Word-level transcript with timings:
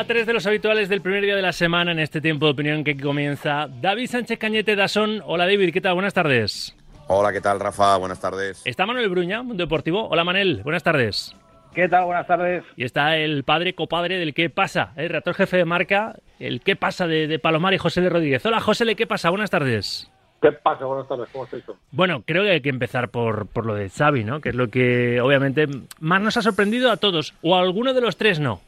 a 0.00 0.04
tres 0.04 0.26
de 0.26 0.32
los 0.32 0.46
habituales 0.46 0.88
del 0.88 1.02
primer 1.02 1.22
día 1.22 1.36
de 1.36 1.42
la 1.42 1.52
semana 1.52 1.92
en 1.92 1.98
este 1.98 2.22
tiempo 2.22 2.46
de 2.46 2.52
opinión 2.52 2.84
que 2.84 2.96
comienza. 2.96 3.66
David 3.68 4.08
Sánchez 4.08 4.38
Cañete 4.38 4.74
Dasón. 4.74 5.22
Hola 5.26 5.44
David, 5.44 5.74
¿qué 5.74 5.82
tal? 5.82 5.92
Buenas 5.92 6.14
tardes. 6.14 6.74
Hola, 7.06 7.30
¿qué 7.34 7.42
tal 7.42 7.60
Rafa? 7.60 7.98
Buenas 7.98 8.18
tardes. 8.18 8.62
Está 8.64 8.86
Manuel 8.86 9.10
Bruña, 9.10 9.42
Mundo 9.42 9.62
Deportivo. 9.62 10.08
Hola 10.08 10.24
Manel, 10.24 10.62
buenas 10.62 10.82
tardes. 10.82 11.36
¿Qué 11.74 11.86
tal? 11.86 12.06
Buenas 12.06 12.26
tardes. 12.26 12.64
Y 12.76 12.84
está 12.84 13.18
el 13.18 13.44
padre 13.44 13.74
copadre 13.74 14.16
del 14.16 14.32
qué 14.32 14.48
pasa, 14.48 14.94
el 14.96 15.10
redactor 15.10 15.34
jefe 15.34 15.58
de 15.58 15.64
marca, 15.66 16.16
el 16.38 16.62
qué 16.62 16.76
pasa 16.76 17.06
de, 17.06 17.38
Palomar 17.38 17.74
y 17.74 17.78
José 17.78 18.00
de 18.00 18.08
Rodríguez. 18.08 18.46
Hola 18.46 18.60
José, 18.60 18.96
¿qué 18.96 19.06
pasa? 19.06 19.28
Buenas 19.28 19.50
tardes. 19.50 20.10
¿Qué 20.40 20.50
pasa? 20.52 20.86
Buenas 20.86 21.08
tardes, 21.08 21.28
¿cómo 21.30 21.44
estáis? 21.44 21.64
Bueno, 21.90 22.22
creo 22.26 22.44
que 22.44 22.52
hay 22.52 22.60
que 22.62 22.70
empezar 22.70 23.10
por, 23.10 23.48
por 23.48 23.66
lo 23.66 23.74
de 23.74 23.90
Xavi, 23.90 24.24
¿no? 24.24 24.40
Que 24.40 24.48
es 24.48 24.54
lo 24.54 24.68
que 24.68 25.20
obviamente 25.20 25.68
más 25.98 26.22
nos 26.22 26.38
ha 26.38 26.42
sorprendido 26.42 26.90
a 26.90 26.96
todos, 26.96 27.34
o 27.42 27.54
a 27.54 27.60
alguno 27.60 27.92
de 27.92 28.00
los 28.00 28.16
tres 28.16 28.40
no. 28.40 28.62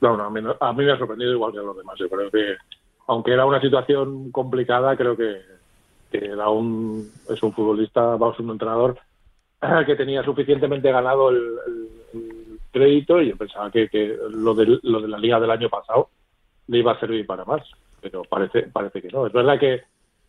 No, 0.00 0.16
no, 0.16 0.24
a 0.24 0.30
mí, 0.30 0.40
a 0.60 0.72
mí 0.72 0.84
me 0.84 0.92
ha 0.92 0.98
sorprendido 0.98 1.32
igual 1.32 1.52
que 1.52 1.58
a 1.58 1.62
los 1.62 1.76
demás. 1.76 1.98
Yo 1.98 2.08
creo 2.08 2.30
que, 2.30 2.56
aunque 3.06 3.32
era 3.32 3.44
una 3.44 3.60
situación 3.60 4.30
complicada, 4.30 4.96
creo 4.96 5.16
que, 5.16 5.40
era 6.12 6.48
un, 6.48 7.10
es 7.28 7.42
un 7.42 7.52
futbolista, 7.52 8.00
vamos, 8.16 8.38
un 8.40 8.50
entrenador 8.50 8.98
que 9.86 9.96
tenía 9.96 10.22
suficientemente 10.22 10.90
ganado 10.90 11.30
el, 11.30 11.58
crédito 12.70 13.20
y 13.22 13.30
yo 13.30 13.36
pensaba 13.36 13.70
que, 13.70 13.88
que 13.88 14.14
lo, 14.30 14.54
de, 14.54 14.78
lo 14.82 15.00
de 15.00 15.08
la 15.08 15.18
liga 15.18 15.40
del 15.40 15.50
año 15.50 15.70
pasado 15.70 16.10
le 16.66 16.78
iba 16.78 16.92
a 16.92 17.00
servir 17.00 17.26
para 17.26 17.44
más 17.46 17.62
pero 18.00 18.22
parece 18.24 18.62
parece 18.62 19.02
que 19.02 19.08
no. 19.08 19.26
Es 19.26 19.32
verdad 19.32 19.58
que 19.58 19.82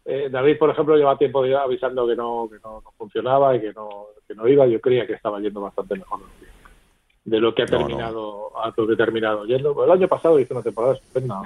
eh, 0.06 0.30
David, 0.30 0.58
por 0.58 0.70
ejemplo, 0.70 0.96
lleva 0.96 1.18
tiempo 1.18 1.44
avisando 1.44 2.08
que 2.08 2.16
no, 2.16 2.48
que 2.50 2.58
no, 2.64 2.82
funcionaba 2.98 3.56
y 3.56 3.62
que 3.62 3.74
no, 3.74 4.08
que 4.28 4.34
no 4.34 4.48
iba. 4.48 4.66
Yo 4.66 4.82
creía 4.82 5.06
que 5.06 5.14
estaba 5.14 5.40
yendo 5.40 5.62
bastante 5.62 5.96
mejor 5.96 6.22
de 7.30 7.40
lo 7.40 7.54
que 7.54 7.64
ha 7.64 7.66
terminado, 7.66 8.52
ha 8.58 8.72
terminado 8.72 9.46
yendo. 9.46 9.84
El 9.86 9.92
año 9.92 10.08
pasado 10.08 10.40
hizo 10.40 10.54
una 10.54 10.64
temporada 10.64 10.96
estupenda. 10.96 11.42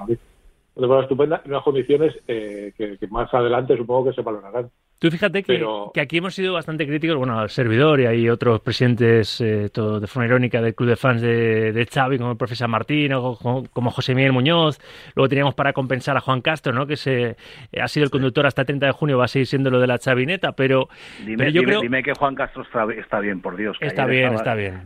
Una 0.76 0.84
temporada 0.84 1.04
estupenda 1.04 1.42
en 1.46 1.52
unas 1.52 1.64
condiciones 1.64 2.16
eh, 2.28 2.74
que, 2.78 2.98
que, 2.98 3.08
más 3.08 3.32
adelante 3.34 3.78
supongo 3.78 4.06
que 4.10 4.14
se 4.14 4.22
valorarán. 4.22 4.72
Tú 5.04 5.12
fíjate 5.12 5.44
que, 5.44 5.62
que, 5.94 6.00
aquí 6.00 6.20
hemos 6.20 6.34
sido 6.34 6.54
bastante 6.54 6.88
críticos, 6.88 7.18
bueno, 7.18 7.38
al 7.38 7.50
servidor 7.50 8.00
y 8.00 8.06
hay 8.06 8.30
otros 8.30 8.62
presidentes, 8.62 9.42
eh, 9.42 9.70
todo 9.70 10.00
de 10.00 10.08
forma 10.08 10.28
irónica, 10.28 10.62
del 10.62 10.74
club 10.74 10.88
de 10.88 10.96
fans 10.96 11.22
de, 11.22 11.74
de 11.74 11.86
Xavi, 11.86 12.18
como 12.18 12.32
el 12.32 12.38
profesor 12.38 12.70
Martín 12.70 13.12
o 13.12 13.36
como, 13.38 13.92
José 13.92 14.16
Miguel 14.16 14.32
Muñoz. 14.32 14.80
Luego 15.14 15.28
teníamos 15.28 15.56
para 15.56 15.74
compensar 15.74 16.16
a 16.16 16.22
Juan 16.22 16.40
Castro, 16.40 16.72
¿no? 16.72 16.88
que 16.88 16.96
se, 16.96 17.36
eh, 17.74 17.82
ha 17.82 17.90
sido 17.90 18.06
el 18.06 18.12
conductor 18.12 18.46
hasta 18.46 18.62
el 18.62 18.68
30 18.68 18.86
de 18.86 18.92
junio, 18.94 19.18
va 19.18 19.26
a 19.26 19.28
seguir 19.28 19.46
siendo 19.46 19.70
lo 19.70 19.82
de 19.82 19.88
la 19.88 20.00
chavineta, 20.00 20.54
pero, 20.54 20.88
dime, 21.26 21.52
yo 21.52 21.64
creo... 21.64 21.82
dime 21.82 22.02
que 22.02 22.14
Juan 22.14 22.34
Castro 22.36 22.64
está, 22.64 23.20
bien, 23.20 23.42
por 23.42 23.58
Dios. 23.58 23.76
está 23.82 24.06
bien, 24.06 24.34
está 24.34 24.56
bien. 24.56 24.84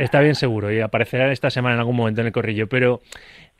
Está 0.00 0.20
bien 0.20 0.34
seguro 0.34 0.72
y 0.72 0.80
aparecerá 0.80 1.30
esta 1.30 1.48
semana 1.48 1.76
en 1.76 1.78
algún 1.78 1.94
momento 1.94 2.22
en 2.22 2.26
el 2.26 2.32
corrillo, 2.32 2.66
pero 2.66 3.02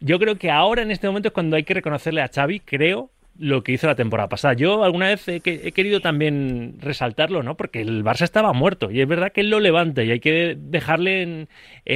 yo 0.00 0.18
creo 0.18 0.36
que 0.36 0.50
ahora 0.50 0.82
en 0.82 0.90
este 0.90 1.06
momento 1.06 1.28
es 1.28 1.34
cuando 1.34 1.56
hay 1.56 1.62
que 1.62 1.74
reconocerle 1.74 2.22
a 2.22 2.28
Xavi, 2.28 2.60
creo, 2.60 3.10
lo 3.40 3.62
que 3.62 3.72
hizo 3.72 3.86
la 3.86 3.94
temporada 3.94 4.28
pasada. 4.28 4.54
Yo 4.54 4.84
alguna 4.84 5.08
vez 5.08 5.26
he, 5.26 5.40
querido 5.40 6.00
también 6.00 6.74
resaltarlo, 6.78 7.42
¿no? 7.42 7.56
Porque 7.56 7.80
el 7.80 8.04
Barça 8.04 8.22
estaba 8.22 8.52
muerto 8.52 8.90
y 8.90 9.00
es 9.00 9.08
verdad 9.08 9.32
que 9.32 9.40
él 9.40 9.48
lo 9.48 9.60
levanta 9.60 10.04
y 10.04 10.10
hay 10.10 10.20
que 10.20 10.56
dejarle 10.58 11.22
en, 11.22 11.48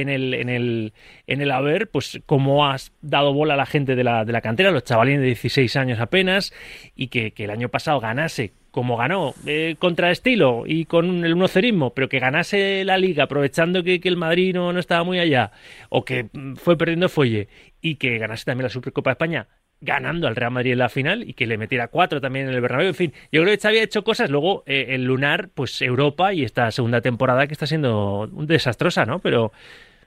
el, 0.09 0.33
en, 0.33 0.49
el, 0.49 0.93
en 1.27 1.41
el 1.41 1.51
haber, 1.51 1.87
pues, 1.89 2.19
cómo 2.25 2.65
has 2.65 2.91
dado 3.01 3.31
bola 3.31 3.53
a 3.53 3.57
la 3.57 3.67
gente 3.67 3.95
de 3.95 4.03
la, 4.03 4.25
de 4.25 4.33
la 4.33 4.41
cantera, 4.41 4.71
los 4.71 4.85
chavalines 4.85 5.21
de 5.21 5.27
16 5.27 5.75
años 5.75 5.99
apenas, 5.99 6.51
y 6.95 7.07
que, 7.07 7.31
el 7.37 7.51
año 7.51 7.69
pasado 7.69 7.99
ganase 7.99 8.51
como 8.71 8.97
ganó, 8.97 9.33
eh, 9.45 9.77
contra 9.79 10.11
estilo 10.11 10.63
y 10.65 10.83
con 10.83 11.23
el 11.23 11.33
unocerismo, 11.33 11.93
pero 11.93 12.09
que 12.09 12.19
ganase 12.19 12.83
la 12.83 12.97
liga 12.97 13.23
aprovechando 13.23 13.83
que, 13.83 14.01
el 14.03 14.17
Madrid 14.17 14.53
no, 14.53 14.73
no, 14.73 14.79
estaba 14.81 15.05
muy 15.05 15.17
allá, 15.17 15.53
o 15.87 16.03
que 16.03 16.27
fue 16.57 16.77
perdiendo 16.77 17.07
fuelle, 17.07 17.47
y 17.85 17.97
que 17.97 18.17
ganase 18.17 18.45
también 18.45 18.63
la 18.63 18.69
Supercopa 18.69 19.11
de 19.11 19.13
España, 19.13 19.47
ganando 19.79 20.27
al 20.27 20.35
Real 20.35 20.49
Madrid 20.49 20.71
en 20.71 20.79
la 20.79 20.89
final 20.89 21.29
y 21.29 21.33
que 21.33 21.45
le 21.45 21.55
metiera 21.55 21.87
cuatro 21.89 22.19
también 22.19 22.47
en 22.47 22.55
el 22.55 22.59
Bernabéu. 22.59 22.87
En 22.87 22.95
fin, 22.95 23.13
yo 23.31 23.43
creo 23.43 23.55
que 23.55 23.61
Xavi 23.61 23.77
ha 23.77 23.83
hecho 23.83 24.03
cosas. 24.03 24.31
Luego 24.31 24.63
eh, 24.65 24.87
el 24.89 25.03
Lunar, 25.03 25.49
pues 25.53 25.83
Europa 25.83 26.33
y 26.33 26.43
esta 26.43 26.71
segunda 26.71 27.01
temporada 27.01 27.45
que 27.45 27.53
está 27.53 27.67
siendo 27.67 28.27
desastrosa, 28.31 29.05
¿no? 29.05 29.19
Pero 29.19 29.51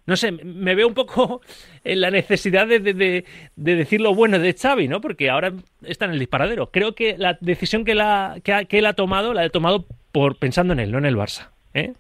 no 0.06 0.17
sé, 0.17 0.33
me 0.33 0.75
veo 0.75 0.88
un 0.88 0.94
poco 0.94 1.41
en 1.84 2.00
la 2.00 2.11
necesidad 2.11 2.67
de, 2.67 2.81
de, 2.81 3.25
decir 3.55 4.00
lo 4.00 4.12
bueno 4.12 4.41
de 4.41 4.55
Xavi, 4.55 4.88
¿no? 4.88 5.00
Porque 5.00 5.31
ahora 5.31 5.53
está 5.84 6.06
en 6.06 6.11
el 6.11 6.19
disparadero. 6.19 6.72
Creo 6.72 6.97
que 6.97 7.17
la 7.17 7.38
decisión 7.41 7.84
que, 7.84 7.94
la, 7.94 8.41
que, 8.43 8.67
él 8.71 8.87
ha 8.87 8.94
tomado, 8.94 9.34
la 9.34 9.43
ha 9.43 9.50
tomado 9.50 9.87
por 10.11 10.37
pensando 10.37 10.72
en 10.72 10.81
él, 10.81 10.91
no 10.91 10.99
en 10.99 11.06
el 11.06 11.15
Barça. 11.15 11.50
¿eh? 11.75 11.93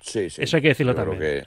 Sí, 0.00 0.30
sí. 0.30 0.42
Eso 0.42 0.56
hay 0.56 0.62
que 0.62 0.68
decirlo 0.68 0.94
también. 0.94 1.18
Que, 1.18 1.44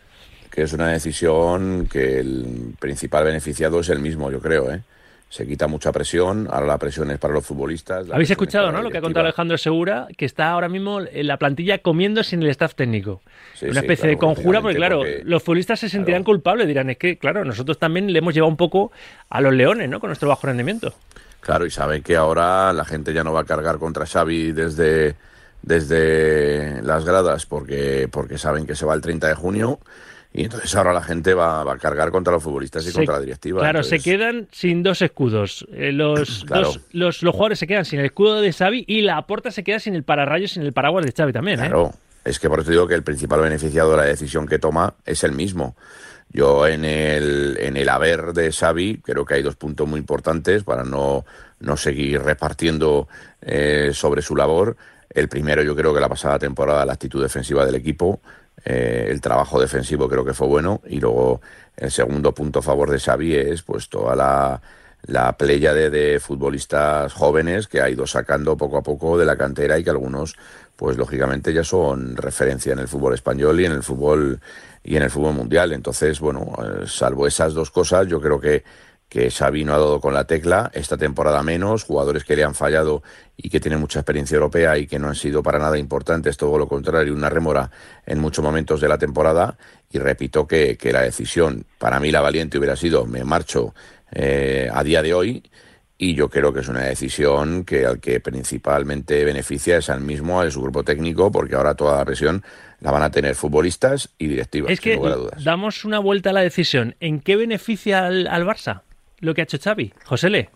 que 0.49 0.63
es 0.63 0.73
una 0.73 0.89
decisión 0.89 1.87
que 1.91 2.19
el 2.19 2.73
principal 2.79 3.23
beneficiado 3.23 3.79
es 3.79 3.89
el 3.89 3.99
mismo, 3.99 4.31
yo 4.31 4.39
creo, 4.39 4.71
¿eh? 4.71 4.81
se 5.29 5.45
quita 5.45 5.67
mucha 5.67 5.91
presión, 5.91 6.47
ahora 6.49 6.65
la 6.65 6.77
presión 6.79 7.11
es 7.11 7.19
para 7.19 7.35
los 7.35 7.45
futbolistas. 7.45 8.07
Habéis 8.11 8.31
escuchado, 8.31 8.71
¿no? 8.71 8.81
Lo 8.81 8.89
que 8.89 8.97
ha 8.97 9.01
contado 9.01 9.25
Alejandro 9.25 9.59
Segura, 9.59 10.07
que 10.17 10.25
está 10.25 10.49
ahora 10.49 10.67
mismo 10.69 11.01
en 11.01 11.27
la 11.27 11.37
plantilla 11.37 11.77
comiendo 11.77 12.23
sin 12.23 12.41
el 12.41 12.49
staff 12.49 12.73
técnico. 12.73 13.21
Una 13.61 13.79
especie 13.79 14.09
de 14.09 14.17
conjura, 14.17 14.59
porque 14.61 14.77
claro, 14.77 15.03
los 15.23 15.43
futbolistas 15.43 15.79
se 15.79 15.89
sentirán 15.89 16.23
culpables, 16.23 16.67
dirán, 16.67 16.89
es 16.89 16.97
que, 16.97 17.19
claro, 17.19 17.45
nosotros 17.45 17.77
también 17.77 18.11
le 18.11 18.17
hemos 18.17 18.33
llevado 18.33 18.49
un 18.49 18.57
poco 18.57 18.91
a 19.29 19.39
los 19.39 19.53
leones, 19.53 19.87
¿no? 19.87 19.99
Con 19.99 20.09
nuestro 20.09 20.27
bajo 20.27 20.47
rendimiento. 20.47 20.95
Claro, 21.41 21.65
y 21.67 21.69
saben 21.69 22.01
que 22.01 22.15
ahora 22.15 22.73
la 22.73 22.83
gente 22.83 23.13
ya 23.13 23.23
no 23.23 23.31
va 23.31 23.41
a 23.41 23.45
cargar 23.45 23.77
contra 23.77 24.07
Xavi 24.07 24.51
desde, 24.51 25.15
desde 25.61 26.81
las 26.81 27.05
gradas 27.05 27.45
porque, 27.45 28.09
porque 28.11 28.39
saben 28.39 28.65
que 28.65 28.75
se 28.75 28.85
va 28.85 28.95
el 28.95 29.01
30 29.01 29.27
de 29.27 29.35
junio 29.35 29.79
y 30.31 30.43
entonces 30.43 30.75
ahora 30.75 30.93
la 30.93 31.01
gente 31.01 31.33
va, 31.33 31.61
a 31.61 31.77
cargar 31.77 32.11
contra 32.11 32.31
los 32.31 32.43
futbolistas 32.43 32.87
y 32.87 32.91
contra 32.91 33.15
la 33.15 33.21
directiva. 33.21 33.61
Claro, 33.61 33.83
se 33.83 33.99
quedan 33.99 34.47
sin 34.51 34.83
dos 34.83 35.01
escudos. 35.01 35.65
Eh, 35.73 35.91
los, 35.91 36.45
los, 36.93 37.23
los, 37.23 37.33
jugadores 37.33 37.59
se 37.59 37.65
quedan 37.65 37.85
sin 37.85 37.99
el 37.99 38.05
escudo 38.05 38.39
de 38.39 38.53
Xavi 38.53 38.85
y 38.87 39.01
la 39.01 39.25
Porta 39.25 39.49
se 39.49 39.63
queda 39.63 39.79
sin 39.79 39.95
el 39.95 40.03
pararrayos, 40.03 40.51
sin 40.51 40.63
el 40.63 40.73
paraguas 40.73 41.05
de 41.05 41.13
Xavi 41.13 41.33
también. 41.33 41.59
¿eh? 41.59 41.67
Claro, 41.67 41.93
es 42.23 42.39
que 42.39 42.47
por 42.47 42.59
eso 42.59 42.69
digo 42.69 42.87
que 42.87 42.93
el 42.93 43.03
principal 43.03 43.41
beneficiado 43.41 43.91
de 43.91 43.97
la 43.97 44.03
decisión 44.03 44.47
que 44.47 44.59
toma 44.59 44.93
es 45.05 45.23
el 45.23 45.31
mismo. 45.31 45.75
Yo 46.31 46.67
en 46.67 46.85
el, 46.85 47.57
en 47.59 47.75
el 47.75 47.89
haber 47.89 48.33
de 48.33 48.51
Xavi 48.51 49.01
creo 49.03 49.25
que 49.25 49.33
hay 49.33 49.41
dos 49.41 49.55
puntos 49.55 49.87
muy 49.87 49.99
importantes 49.99 50.63
para 50.63 50.83
no, 50.83 51.25
no 51.59 51.75
seguir 51.75 52.21
repartiendo 52.21 53.07
eh, 53.41 53.89
sobre 53.93 54.21
su 54.21 54.35
labor. 54.35 54.77
El 55.09 55.27
primero, 55.27 55.63
yo 55.63 55.75
creo 55.75 55.91
que 55.91 55.99
la 55.99 56.07
pasada 56.07 56.37
temporada 56.37 56.85
la 56.85 56.93
actitud 56.93 57.19
defensiva 57.19 57.65
del 57.65 57.73
equipo 57.73 58.21
eh, 58.65 59.07
el 59.09 59.21
trabajo 59.21 59.59
defensivo 59.59 60.07
creo 60.09 60.25
que 60.25 60.33
fue 60.33 60.47
bueno 60.47 60.81
y 60.87 60.99
luego 60.99 61.41
el 61.77 61.91
segundo 61.91 62.33
punto 62.33 62.59
a 62.59 62.61
favor 62.61 62.89
de 62.89 62.99
Xavi 62.99 63.35
es 63.35 63.63
pues 63.63 63.89
toda 63.89 64.15
la, 64.15 64.61
la 65.03 65.37
playa 65.37 65.73
de, 65.73 66.19
futbolistas 66.19 67.13
jóvenes 67.13 67.67
que 67.67 67.81
ha 67.81 67.89
ido 67.89 68.05
sacando 68.05 68.57
poco 68.57 68.77
a 68.77 68.83
poco 68.83 69.17
de 69.17 69.25
la 69.25 69.37
cantera 69.37 69.77
y 69.79 69.83
que 69.83 69.89
algunos 69.89 70.35
pues 70.75 70.97
lógicamente 70.97 71.53
ya 71.53 71.63
son 71.63 72.15
referencia 72.15 72.73
en 72.73 72.79
el 72.79 72.87
fútbol 72.87 73.13
español 73.13 73.59
y 73.59 73.65
en 73.65 73.73
el 73.73 73.83
fútbol 73.83 74.39
y 74.83 74.95
en 74.95 75.03
el 75.03 75.09
fútbol 75.09 75.33
mundial. 75.33 75.71
Entonces 75.71 76.19
bueno 76.19 76.53
eh, 76.63 76.85
salvo 76.87 77.27
esas 77.27 77.53
dos 77.53 77.71
cosas 77.71 78.07
yo 78.07 78.19
creo 78.19 78.39
que 78.39 78.63
que 79.09 79.31
Xavi 79.31 79.65
no 79.65 79.73
ha 79.73 79.79
dado 79.79 79.99
con 79.99 80.13
la 80.13 80.25
tecla, 80.25 80.69
esta 80.73 80.95
temporada 80.95 81.41
menos, 81.41 81.83
jugadores 81.83 82.23
que 82.23 82.35
le 82.35 82.43
han 82.43 82.53
fallado 82.53 83.01
y 83.35 83.49
que 83.49 83.59
tienen 83.59 83.79
mucha 83.79 83.99
experiencia 83.99 84.35
europea 84.35 84.77
y 84.77 84.85
que 84.85 84.99
no 84.99 85.07
han 85.07 85.15
sido 85.15 85.41
para 85.41 85.57
nada 85.57 85.79
importantes, 85.79 86.37
todo 86.37 86.59
lo 86.59 86.67
contrario, 86.67 87.13
una 87.13 87.29
remora 87.29 87.71
en 88.05 88.19
muchos 88.19 88.43
momentos 88.43 88.79
de 88.79 88.87
la 88.87 88.99
temporada. 88.99 89.57
Y 89.91 89.97
repito 89.97 90.47
que, 90.47 90.77
que 90.77 90.93
la 90.93 91.01
decisión, 91.01 91.65
para 91.79 91.99
mí 91.99 92.11
la 92.11 92.21
valiente 92.21 92.59
hubiera 92.59 92.75
sido, 92.75 93.05
me 93.05 93.23
marcho 93.23 93.73
eh, 94.11 94.69
a 94.71 94.83
día 94.83 95.01
de 95.01 95.13
hoy, 95.15 95.43
y 95.97 96.13
yo 96.13 96.29
creo 96.29 96.53
que 96.53 96.59
es 96.59 96.67
una 96.69 96.83
decisión 96.83 97.65
que 97.65 97.85
al 97.85 97.99
que 97.99 98.19
principalmente 98.19 99.25
beneficia 99.25 99.77
es 99.77 99.89
al 99.89 100.01
mismo, 100.01 100.39
a 100.39 100.49
su 100.51 100.61
grupo 100.61 100.83
técnico, 100.83 101.31
porque 101.31 101.55
ahora 101.55 101.73
toda 101.73 101.97
la 101.97 102.05
presión 102.05 102.43
la 102.79 102.91
van 102.91 103.03
a 103.03 103.11
tener 103.11 103.35
futbolistas 103.35 104.09
y 104.17 104.27
directivas. 104.27 104.71
Es 104.71 104.79
que 104.79 104.99
damos 105.43 105.83
una 105.83 105.99
vuelta 105.99 106.29
a 106.29 106.33
la 106.33 106.41
decisión. 106.41 106.95
¿En 106.99 107.19
qué 107.19 107.35
beneficia 107.35 108.05
al, 108.05 108.27
al 108.27 108.45
Barça? 108.45 108.83
Lo 109.21 109.33
que 109.33 109.41
ha 109.41 109.43
hecho 109.43 109.57
Xavi? 109.57 109.91
José 110.05 110.29
Le. 110.29 110.49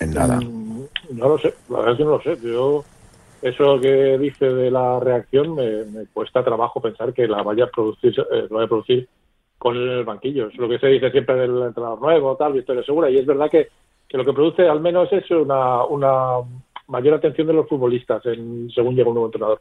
En 0.00 0.12
nada. 0.12 0.40
Mm, 0.40 0.86
no 1.12 1.28
lo 1.28 1.38
sé, 1.38 1.54
la 1.68 1.78
verdad 1.78 1.92
es 1.92 1.98
que 1.98 2.04
no 2.04 2.10
lo 2.10 2.22
sé. 2.22 2.38
Yo, 2.42 2.84
eso 3.42 3.80
que 3.80 4.18
dice 4.18 4.46
de 4.46 4.70
la 4.70 5.00
reacción 5.00 5.54
me, 5.54 6.06
cuesta 6.12 6.44
trabajo 6.44 6.80
pensar 6.80 7.12
que 7.12 7.26
la 7.26 7.42
vaya 7.42 7.64
a 7.64 7.70
producir, 7.70 8.14
eh, 8.18 8.46
lo 8.48 8.56
vaya 8.56 8.66
a 8.66 8.68
producir 8.68 9.08
con 9.58 9.76
el 9.76 10.04
banquillo. 10.04 10.48
Es 10.48 10.56
lo 10.56 10.68
que 10.68 10.78
se 10.78 10.88
dice 10.88 11.10
siempre 11.10 11.36
del 11.36 11.62
entrenador 11.62 12.00
nuevo, 12.00 12.36
tal, 12.36 12.52
Victoria 12.52 12.82
Segura. 12.82 13.10
Y 13.10 13.18
es 13.18 13.26
verdad 13.26 13.50
que, 13.50 13.68
que 14.08 14.16
lo 14.16 14.24
que 14.24 14.32
produce 14.32 14.68
al 14.68 14.80
menos 14.80 15.12
es 15.12 15.30
una, 15.30 15.84
una 15.84 16.38
mayor 16.88 17.14
atención 17.14 17.46
de 17.46 17.52
los 17.52 17.68
futbolistas 17.68 18.24
en, 18.26 18.70
según 18.70 18.94
llega 18.94 19.08
un 19.08 19.14
nuevo 19.14 19.28
entrenador. 19.28 19.60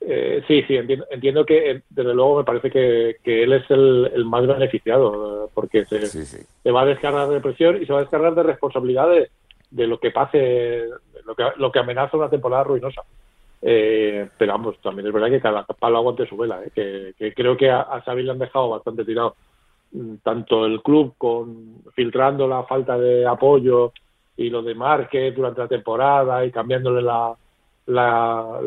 Eh, 0.00 0.44
sí, 0.46 0.62
sí, 0.62 0.76
entiendo, 0.76 1.44
que 1.44 1.70
eh, 1.70 1.82
desde 1.90 2.14
luego 2.14 2.38
me 2.38 2.44
parece 2.44 2.70
que, 2.70 3.18
él 3.24 3.52
es 3.52 3.68
el, 3.70 4.24
más 4.24 4.46
beneficiado 4.46 5.46
eh, 5.46 5.50
porque 5.52 5.84
se, 5.86 6.70
va 6.70 6.82
a 6.82 6.86
descargar 6.86 7.28
de 7.28 7.40
presión 7.40 7.82
y 7.82 7.86
se 7.86 7.92
va 7.92 7.98
a 7.98 8.02
descargar 8.02 8.34
de 8.34 8.44
responsabilidades 8.44 9.30
de, 9.70 9.86
lo 9.86 9.98
que 9.98 10.12
pase, 10.12 10.84
lo 11.26 11.34
que, 11.34 11.44
lo 11.56 11.72
que 11.72 11.78
amenaza 11.80 12.16
una 12.16 12.30
temporada 12.30 12.64
ruinosa. 12.64 13.02
pero 13.60 14.52
vamos, 14.52 14.78
también 14.80 15.08
es 15.08 15.12
verdad 15.12 15.30
que 15.30 15.40
cada 15.40 15.64
palo 15.64 15.98
aguante 15.98 16.28
su 16.28 16.36
vela, 16.36 16.60
que, 16.74 17.12
creo 17.34 17.56
que 17.56 17.70
a, 17.70 17.80
a 17.80 18.00
Xavi 18.02 18.22
le 18.22 18.30
han 18.30 18.38
dejado 18.38 18.70
bastante 18.70 19.04
tirado 19.04 19.34
mm, 19.90 20.16
tanto 20.22 20.64
el 20.64 20.80
club 20.80 21.14
con 21.18 21.82
filtrando 21.94 22.46
la 22.46 22.62
falta 22.62 22.96
de 22.96 23.26
apoyo 23.26 23.92
y 24.36 24.48
lo 24.48 24.62
de 24.62 24.76
Márquez 24.76 25.34
durante 25.34 25.60
la 25.60 25.68
temporada 25.68 26.46
y 26.46 26.52
cambiándole 26.52 27.02
la, 27.02 27.36
la, 27.88 28.60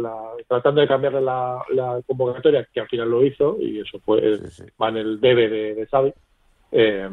tratando 0.47 0.81
de 0.81 0.88
cambiarle 0.88 1.21
la, 1.21 2.01
convocatoria, 2.06 2.68
que 2.73 2.81
al 2.81 2.88
final 2.88 3.09
lo 3.09 3.23
hizo, 3.23 3.57
y 3.59 3.79
eso 3.79 4.00
fue, 4.00 4.39
va 4.81 4.89
en 4.89 4.97
el 4.97 5.19
debe 5.19 5.50
de, 5.50 5.75
de 5.75 6.13
eh, 6.71 7.09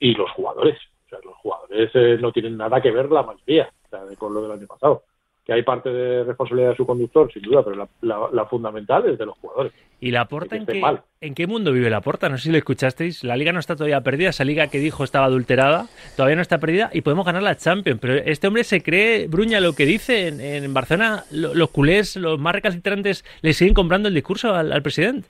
y 0.00 0.14
los 0.14 0.30
jugadores. 0.32 0.78
O 1.06 1.08
sea, 1.08 1.18
los 1.24 1.34
jugadores 1.36 1.90
eh, 1.94 2.18
no 2.20 2.32
tienen 2.32 2.56
nada 2.56 2.80
que 2.80 2.90
ver 2.90 3.10
la 3.10 3.22
mayoría 3.22 3.70
con 4.18 4.34
lo 4.34 4.42
del 4.42 4.52
año 4.52 4.66
pasado 4.66 5.04
que 5.44 5.52
hay 5.52 5.62
parte 5.62 5.90
de 5.90 6.24
responsabilidad 6.24 6.70
de 6.70 6.76
su 6.76 6.86
conductor, 6.86 7.30
sin 7.32 7.42
duda, 7.42 7.62
pero 7.62 7.88
la, 8.00 8.44
fundamental 8.46 9.06
es 9.08 9.18
de 9.18 9.26
los 9.26 9.36
jugadores. 9.38 9.72
¿Y 10.00 10.10
la 10.10 10.24
Porta 10.24 10.56
en, 10.56 10.64
qué, 10.64 10.82
en 11.20 11.34
qué 11.34 11.46
mundo 11.46 11.70
vive 11.72 11.90
la 11.90 12.00
Porta? 12.00 12.30
No 12.30 12.38
sé 12.38 12.44
si 12.44 12.50
lo 12.50 12.56
escuchasteis. 12.56 13.22
La 13.24 13.36
liga 13.36 13.52
no 13.52 13.60
está 13.60 13.76
todavía 13.76 14.00
perdida, 14.00 14.30
esa 14.30 14.44
liga 14.44 14.68
que 14.68 14.78
dijo 14.78 15.04
estaba 15.04 15.26
adulterada, 15.26 15.86
todavía 16.16 16.36
no 16.36 16.42
está 16.42 16.58
perdida 16.58 16.88
y 16.94 17.02
podemos 17.02 17.26
ganar 17.26 17.42
la 17.42 17.56
Champions. 17.56 18.00
Pero 18.00 18.14
este 18.14 18.46
hombre 18.46 18.64
se 18.64 18.82
cree, 18.82 19.28
Bruña, 19.28 19.60
lo 19.60 19.74
que 19.74 19.84
dice 19.84 20.28
en, 20.28 20.72
Barcelona, 20.72 21.24
los 21.30 21.70
culés, 21.70 22.16
los 22.16 22.38
más 22.38 22.54
recalcitrantes, 22.54 23.24
le 23.42 23.52
siguen 23.52 23.74
comprando 23.74 24.08
el 24.08 24.14
discurso 24.14 24.54
al, 24.54 24.72
al 24.72 24.82
presidente. 24.82 25.28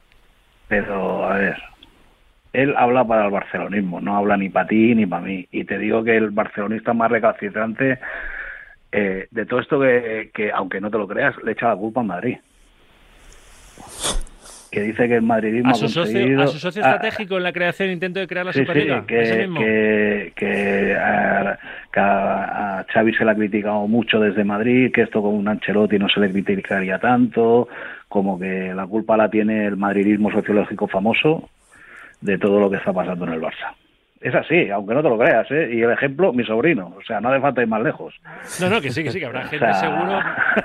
Pero, 0.69 1.25
a 1.25 1.37
ver, 1.37 1.57
él 2.53 2.75
habla 2.77 3.05
para 3.05 3.27
el 3.27 3.33
barcelonismo, 3.33 4.01
no 4.01 4.17
habla 4.17 4.37
ni 4.37 4.49
para 4.49 4.69
ti 4.69 4.95
ni 4.95 5.07
para 5.07 5.23
mí. 5.23 5.47
Y 5.51 5.65
te 5.65 5.77
digo 5.77 6.05
que 6.05 6.17
el 6.17 6.31
barcelonista 6.31 6.93
más 6.93 7.11
recalcitrante 7.11 7.99
eh, 8.96 9.26
de 9.29 9.44
todo 9.44 9.58
esto 9.58 9.81
que, 9.81 10.52
aunque 10.55 10.81
no 10.81 10.88
te 10.88 10.99
lo 10.99 11.08
creas, 11.08 11.35
le 11.43 11.50
echa 11.50 11.69
la 11.69 11.76
culpa 11.76 12.00
a 12.00 12.05
Madrid. 12.05 12.37
Que 14.70 14.82
dice 14.82 15.08
que 15.08 15.17
el 15.17 15.23
madridismo 15.23 15.73
a 15.73 15.75
su, 15.75 15.88
socio, 15.88 16.41
a 16.41 16.46
su 16.46 16.61
socio 16.61 16.81
estratégico 16.81 17.37
en 17.37 17.43
la 17.43 17.52
creación, 17.52 17.91
intento 17.91 18.20
de 18.20 18.29
crear 18.29 18.46
la 18.46 18.52
Superliga. 18.52 19.05
que, 19.05 20.32
que, 20.37 20.96
a, 20.96 21.58
Xavi 22.93 23.14
se 23.14 23.25
le 23.25 23.32
ha 23.32 23.35
criticado 23.35 23.88
mucho 23.88 24.20
desde 24.20 24.44
Madrid, 24.44 24.93
que 24.93 25.02
esto 25.02 25.20
con 25.23 25.35
un 25.35 25.49
Ancelotti 25.49 25.99
no 25.99 26.08
se 26.08 26.20
le 26.20 26.31
criticaría 26.31 27.00
tanto, 27.00 27.67
como 28.08 28.38
que 28.38 28.73
la 28.75 28.87
culpa 28.87 29.17
la 29.17 29.29
tiene 29.29 29.67
el 29.67 29.76
madridismo 29.76 30.31
sociológico 30.31 30.87
famoso 30.87 31.50
de 32.20 32.38
todo 32.38 32.61
lo 32.61 32.70
que 32.70 32.76
está 32.76 32.93
pasando 32.93 33.26
en 33.26 33.32
el 33.32 33.41
Barça. 33.41 33.75
Es 34.25 34.35
así, 34.35 34.71
aunque 34.71 34.94
no 34.94 35.03
te 35.03 35.11
lo 35.11 35.19
creas, 35.19 35.50
¿eh? 35.50 35.69
Y 35.71 35.82
el 35.82 35.91
ejemplo, 35.91 36.32
mi 36.32 36.47
sobrino. 36.47 36.94
O 36.97 37.03
sea, 37.03 37.21
no 37.21 37.29
hace 37.29 37.43
falta 37.43 37.61
ir 37.61 37.69
más 37.69 37.82
lejos. 37.82 38.15
No, 38.59 38.71
no, 38.71 38.81
que 38.81 38.91
sí, 38.91 39.05
que 39.05 39.11
sí, 39.11 39.21
que 39.21 39.26
habrá 39.26 39.44
gente 39.49 39.71
seguro. 39.75 40.19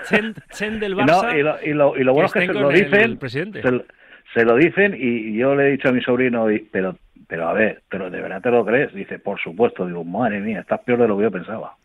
Chen, 0.53 0.79
del 0.79 0.95
Barça. 0.95 1.37
y, 1.37 1.43
lo, 1.43 1.61
y, 1.61 1.73
lo, 1.73 1.97
y, 1.97 2.03
lo, 2.05 2.13
bueno 2.13 2.27
es 2.27 2.31
que 2.31 2.45
se 2.45 2.53
lo 2.53 2.69
dicen. 2.69 3.19
Se, 3.19 3.61
se, 4.33 4.45
lo 4.45 4.55
dicen 4.55 4.95
y 4.97 5.35
yo 5.35 5.55
le 5.55 5.67
he 5.67 5.71
dicho 5.71 5.89
a 5.89 5.91
mi 5.91 6.01
sobrino, 6.01 6.45
pero, 6.71 6.95
pero 7.27 7.49
a 7.49 7.53
ver, 7.53 7.81
pero 7.89 8.09
de 8.09 8.21
verdad 8.21 8.41
te 8.41 8.49
lo 8.49 8.63
crees. 8.63 8.93
Dice, 8.93 9.19
por 9.19 9.37
supuesto. 9.41 9.85
Digo, 9.85 10.05
madre 10.05 10.39
mía, 10.39 10.61
estás 10.61 10.79
peor 10.79 10.99
de 10.99 11.09
lo 11.09 11.17
que 11.17 11.23
yo 11.23 11.31
pensaba. 11.31 11.75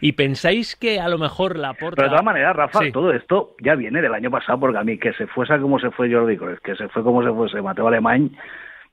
¿Y 0.00 0.10
pensáis 0.14 0.74
que 0.74 0.98
a 0.98 1.08
lo 1.08 1.16
mejor 1.16 1.56
la 1.56 1.74
porta... 1.74 1.94
Pero 1.94 2.08
de 2.08 2.10
todas 2.10 2.24
maneras, 2.24 2.56
Rafa, 2.56 2.80
todo 2.92 3.12
esto 3.12 3.54
ya 3.62 3.76
viene 3.76 4.02
del 4.02 4.14
año 4.14 4.32
pasado, 4.32 4.58
porque 4.58 4.78
a 4.78 4.82
mí 4.82 4.98
que 4.98 5.12
se 5.12 5.28
fuese 5.28 5.56
como 5.60 5.78
se 5.78 5.92
fue 5.92 6.12
Jordi 6.12 6.36
Cruz, 6.36 6.58
que 6.58 6.74
se 6.74 6.88
fue 6.88 7.04
como 7.04 7.22
se 7.22 7.30
fuese 7.30 7.62
Mateo 7.62 7.86
Alemán, 7.86 8.32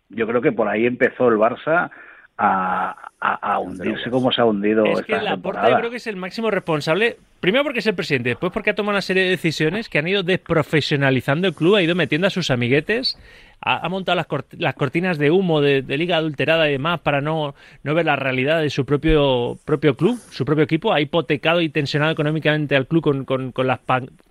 yo 0.09 0.27
creo 0.27 0.39
que 0.39 0.51
por 0.51 0.67
ahí 0.67 0.85
empezó 0.85 1.29
el 1.29 1.37
Barça 1.37 1.89
a, 2.37 3.59
hundirse 3.59 4.09
como 4.09 4.31
se 4.31 4.41
ha 4.41 4.45
hundido 4.45 4.85
es 4.85 5.01
que 5.01 5.17
la 5.17 5.37
Porta 5.37 5.69
yo 5.69 5.77
creo 5.77 5.89
que 5.89 5.97
es 5.97 6.07
el 6.07 6.15
máximo 6.15 6.51
responsable 6.51 7.17
primero 7.39 7.63
porque 7.63 7.79
es 7.79 7.87
el 7.87 7.95
presidente 7.95 8.29
después 8.29 8.53
porque 8.53 8.69
ha 8.69 8.75
tomado 8.75 8.91
una 8.91 9.01
serie 9.01 9.23
de 9.23 9.29
decisiones 9.29 9.89
que 9.89 9.97
han 9.97 10.07
ido 10.07 10.21
desprofesionalizando 10.21 11.47
el 11.47 11.55
club 11.55 11.75
ha 11.75 11.81
ido 11.81 11.95
metiendo 11.95 12.27
a 12.27 12.29
sus 12.29 12.51
amiguetes 12.51 13.17
ha, 13.59 13.89
montado 13.89 14.15
las, 14.15 14.27
las, 14.57 14.75
cortinas 14.75 15.17
de 15.17 15.31
humo 15.31 15.61
de, 15.61 15.81
liga 15.97 16.17
adulterada 16.17 16.69
y 16.69 16.73
demás 16.73 16.99
para 16.99 17.21
no, 17.21 17.55
no 17.83 17.93
ver 17.95 18.05
la 18.05 18.15
realidad 18.15 18.61
de 18.61 18.69
su 18.69 18.85
propio 18.85 19.57
propio 19.65 19.95
club 19.95 20.19
su 20.29 20.45
propio 20.45 20.63
equipo. 20.63 20.93
Ha 20.93 21.01
hipotecado 21.01 21.61
y 21.61 21.69
tensionado 21.69 22.11
económicamente 22.11 22.75
al 22.75 22.87
club 22.87 23.03
con, 23.03 23.25
con, 23.25 23.51
con 23.51 23.67
las, 23.67 23.79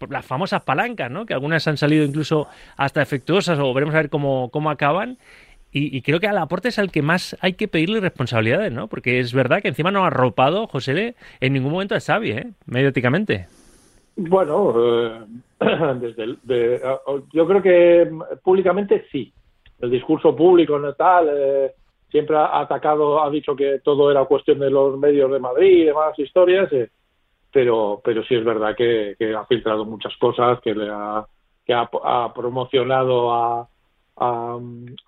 las 0.09 0.25
famosas 0.25 0.63
palancas 0.63 1.11
¿no? 1.11 1.27
que 1.27 1.35
algunas 1.35 1.67
han 1.67 1.77
salido 1.77 2.05
incluso 2.05 2.47
hasta 2.77 3.03
efectuosas 3.03 3.59
o 3.59 3.75
veremos 3.75 3.95
a 3.95 3.99
ver 3.99 4.11
cómo, 4.11 4.49
cómo 4.51 4.71
acaban 4.71 5.19
y, 5.79 6.01
creo 6.01 6.21
que 6.21 6.27
al 6.27 6.39
aporte 6.39 6.69
es 6.69 6.79
al 6.79 6.91
que 6.91 7.03
más 7.03 7.37
hay 7.43 7.53
que 7.53 7.69
pedirle 7.69 8.01
responsabilidades, 8.01 8.73
¿no? 8.73 8.89
Porque 8.89 9.21
es 9.21 9.35
verdad 9.35 9.61
que 9.61 9.69
encima 9.69 9.91
no 9.91 10.05
ha 10.05 10.07
arropado, 10.07 10.67
José, 10.67 11.17
en 11.41 11.53
ningún 11.53 11.73
momento 11.73 11.95
a 11.95 12.01
Xavi, 12.01 12.31
¿eh? 12.31 12.47
Mediáticamente. 12.65 13.47
Bueno, 14.17 14.75
eh, 14.75 15.21
desde 16.01 16.81
yo 17.31 17.47
creo 17.47 17.63
que 17.63 18.11
públicamente 18.43 19.07
sí. 19.13 19.31
El 19.79 19.91
discurso 19.91 20.35
público 20.35 20.79
no 20.79 20.95
tal, 20.95 21.29
eh, 21.31 21.73
siempre 22.11 22.37
ha 22.37 22.61
atacado, 22.61 23.23
ha 23.23 23.29
dicho 23.29 23.55
que 23.55 23.81
todo 23.85 24.11
era 24.11 24.25
cuestión 24.25 24.59
de 24.59 24.71
los 24.71 24.99
medios 24.99 25.31
de 25.31 25.39
Madrid 25.39 25.83
y 25.83 25.85
demás 25.85 26.19
historias, 26.19 26.73
eh, 26.73 26.89
pero, 27.53 28.01
pero 28.03 28.25
sí 28.25 28.35
es 28.35 28.45
verdad 28.45 28.75
que, 28.75 29.15
ha 29.37 29.45
filtrado 29.45 29.85
muchas 29.85 30.17
cosas, 30.17 30.59
que 30.63 30.75
le 30.75 30.89
ha, 30.91 31.27
que 31.67 31.75
ha 31.75 32.33
promocionado 32.35 33.35
a, 33.35 33.69
a, 34.17 34.59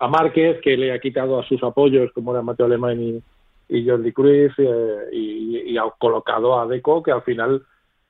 Márquez, 0.07 0.61
que 0.61 0.77
le 0.77 0.91
ha 0.91 0.99
quitado 0.99 1.39
a 1.39 1.43
sus 1.43 1.61
apoyos, 1.63 2.11
como 2.13 2.31
era 2.31 2.41
Mateo 2.41 2.65
Alemán 2.65 3.21
y, 3.67 3.87
Jordi 3.87 4.11
Cruz, 4.11 4.53
eh, 4.57 5.09
y, 5.11 5.77
ha 5.77 5.83
colocado 5.97 6.59
a 6.59 6.67
Deco, 6.67 7.01
que 7.03 7.11
al 7.11 7.21
final, 7.23 7.63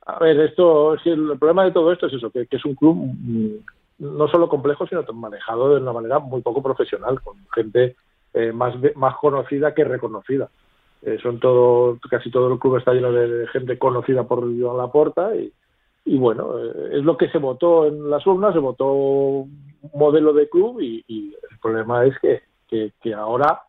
a 0.06 0.20
ver, 0.20 0.40
esto, 0.40 0.94
el 0.94 1.38
problema 1.38 1.66
de 1.66 1.72
todo 1.72 1.92
esto 1.92 2.08
es 2.08 2.14
eso, 2.14 2.32
que, 2.32 2.48
es 2.50 2.66
un 2.66 2.76
club 2.76 2.96
mm, 2.96 3.56
no 4.00 4.28
solo 4.28 4.48
complejo, 4.48 4.88
sino 4.88 5.04
manejado 5.14 5.76
de 5.76 5.82
una 5.82 5.94
manera 5.94 6.20
muy 6.20 6.42
poco 6.42 6.64
profesional, 6.64 7.22
con 7.22 7.36
gente 7.54 7.96
eh, 8.34 8.52
más, 8.52 8.76
más 8.96 9.16
conocida 9.18 9.74
que 9.74 9.84
reconocida. 9.84 10.50
Eh, 11.02 11.18
son 11.22 11.40
todo, 11.40 11.98
casi 12.10 12.30
todo 12.30 12.52
el 12.52 12.60
club 12.60 12.78
está 12.78 12.94
lleno 12.94 13.12
de 13.12 13.48
gente 13.48 13.78
conocida 13.78 14.24
por 14.24 14.42
Joan 14.42 14.78
Laporta 14.78 15.36
y, 15.36 15.52
y 16.10 16.18
bueno, 16.18 16.58
es 16.92 17.04
lo 17.04 17.16
que 17.18 17.30
se 17.30 17.38
votó 17.38 17.86
en 17.86 18.10
las 18.10 18.26
urnas, 18.26 18.54
se 18.54 18.60
votó 18.60 19.46
modelo 19.94 20.34
de 20.34 20.50
club 20.50 20.82
y, 20.82 21.06
el 21.08 21.60
problema 21.62 22.04
es 22.04 22.16
que, 22.20 22.94
que, 23.00 23.14
ahora 23.14 23.62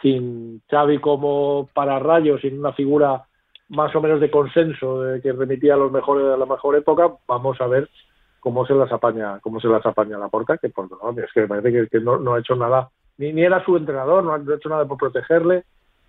sin 0.00 0.62
Xavi 0.70 1.00
como 1.00 1.68
para 1.74 1.98
rayos, 1.98 2.40
sin 2.42 2.60
una 2.60 2.72
figura 2.74 3.24
más 3.70 3.94
o 3.96 4.00
menos 4.00 4.20
de 4.20 4.30
consenso 4.30 5.02
de 5.02 5.20
que 5.20 5.32
remitía 5.32 5.74
a 5.74 5.76
los 5.76 5.90
mejores 5.90 6.24
de 6.24 6.38
la 6.38 6.46
mejor 6.46 6.76
época, 6.76 7.12
vamos 7.26 7.60
a 7.60 7.66
ver 7.66 7.90
cómo 8.38 8.64
se 8.66 8.74
las 8.74 8.92
apaña, 8.92 9.40
cómo 9.40 9.58
se 9.58 9.66
las 9.66 9.84
apaña 9.84 10.16
la 10.16 10.28
porta, 10.28 10.58
que 10.58 10.68
por 10.68 10.88
no, 10.88 11.20
es 11.20 11.32
que 11.32 11.40
me 11.40 11.48
parece 11.48 11.88
que, 11.90 11.98
no, 11.98 12.34
ha 12.34 12.38
hecho 12.38 12.54
nada, 12.54 12.88
ni, 13.18 13.32
ni 13.32 13.42
era 13.42 13.64
su 13.64 13.76
entrenador, 13.76 14.22
no 14.22 14.32
ha 14.32 14.56
hecho 14.56 14.68
nada 14.68 14.86
por 14.86 14.98
protegerle, 14.98 15.64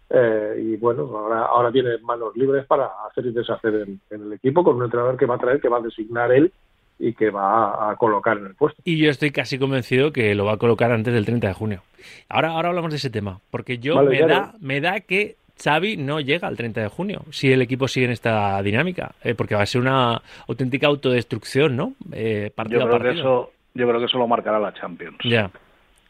eh, 0.09 0.61
y 0.61 0.77
bueno, 0.77 1.09
ahora, 1.17 1.45
ahora 1.45 1.71
tiene 1.71 1.97
manos 1.99 2.35
libres 2.35 2.65
para 2.65 2.89
hacer 3.09 3.25
y 3.25 3.31
deshacer 3.31 3.73
en, 3.75 3.99
en, 4.09 4.21
el 4.23 4.33
equipo 4.33 4.63
con 4.63 4.77
un 4.77 4.83
entrenador 4.83 5.17
que 5.17 5.25
va 5.25 5.35
a 5.35 5.39
traer, 5.39 5.59
que 5.59 5.69
va 5.69 5.77
a 5.77 5.81
designar 5.81 6.31
él 6.31 6.51
y 6.99 7.13
que 7.13 7.29
va 7.29 7.91
a 7.91 7.95
colocar 7.95 8.37
en 8.37 8.45
el 8.45 8.55
puesto. 8.55 8.81
Y 8.85 8.97
yo 8.97 9.09
estoy 9.09 9.31
casi 9.31 9.59
convencido 9.59 10.11
que 10.11 10.35
lo 10.35 10.45
va 10.45 10.53
a 10.53 10.57
colocar 10.57 10.91
antes 10.91 11.13
del 11.13 11.25
30 11.25 11.47
de 11.47 11.53
junio. 11.53 11.81
Ahora, 12.29 12.51
ahora 12.51 12.69
hablamos 12.69 12.91
de 12.91 12.97
ese 12.97 13.09
tema, 13.09 13.39
porque 13.51 13.79
yo 13.79 14.01
me, 14.03 14.21
da, 14.21 14.53
me 14.59 14.79
da 14.79 15.01
que 15.01 15.35
Xavi 15.61 15.97
no 15.97 16.19
llega 16.19 16.47
al 16.47 16.57
30 16.57 16.81
de 16.81 16.87
junio 16.87 17.23
si 17.31 17.51
el 17.51 17.61
equipo 17.61 17.87
sigue 17.87 18.05
en 18.05 18.11
esta 18.11 18.61
dinámica, 18.61 19.15
eh, 19.23 19.35
porque 19.35 19.55
va 19.55 19.63
a 19.63 19.65
ser 19.65 19.81
una 19.81 20.21
auténtica 20.47 20.87
autodestrucción, 20.87 21.75
¿no? 21.75 21.93
Eh, 22.13 22.51
partido 22.55 22.81
yo, 22.81 22.89
creo 22.89 22.99
Que 23.13 23.19
eso, 23.19 23.51
yo 23.73 23.87
creo 23.87 23.99
que 23.99 24.05
eso 24.05 24.17
lo 24.17 24.27
marcará 24.27 24.59
la 24.59 24.73
Champions. 24.73 25.17
Ya. 25.23 25.49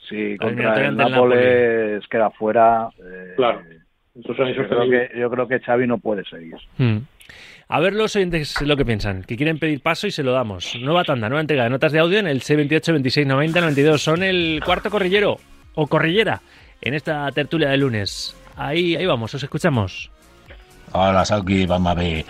Si 0.07 0.37
contra 0.37 0.87
el 0.87 0.95
Nápoles 0.95 2.07
queda 2.07 2.29
fuera... 2.31 2.89
Yo, 4.15 4.33
creo 4.33 4.89
que, 4.89 5.19
yo 5.19 5.29
creo 5.29 5.47
que 5.47 5.59
Xavi 5.59 5.87
no 5.87 5.97
puede 5.97 6.23
seguir. 6.25 6.55
Hmm. 6.77 6.99
A 7.67 7.79
ver 7.79 7.93
los 7.93 8.15
oyentes 8.15 8.61
lo 8.61 8.77
que 8.77 8.85
piensan, 8.85 9.23
que 9.23 9.35
quieren 9.35 9.59
pedir 9.59 9.81
paso 9.81 10.07
y 10.07 10.11
se 10.11 10.23
lo 10.23 10.31
damos. 10.31 10.75
Nueva 10.79 11.03
tanda, 11.03 11.27
nueva 11.29 11.41
entrega 11.41 11.63
de 11.63 11.69
notas 11.69 11.91
de 11.91 11.99
audio 11.99 12.19
en 12.19 12.27
el 12.27 12.41
C28 12.41 12.91
26 12.93 13.27
90 13.27 13.61
92. 13.61 14.01
Son 14.01 14.23
el 14.23 14.61
cuarto 14.63 14.89
corrillero 14.89 15.37
o 15.73 15.87
corrillera 15.87 16.41
en 16.81 16.93
esta 16.93 17.29
tertulia 17.31 17.69
de 17.69 17.77
lunes. 17.77 18.35
Ahí, 18.55 18.95
ahí 18.95 19.05
vamos, 19.05 19.33
os 19.33 19.43
escuchamos. 19.43 20.11
Hola, 20.93 21.25
Sauki, 21.25 21.65
vamos 21.65 21.91
a 21.91 21.95
ver. 21.95 22.25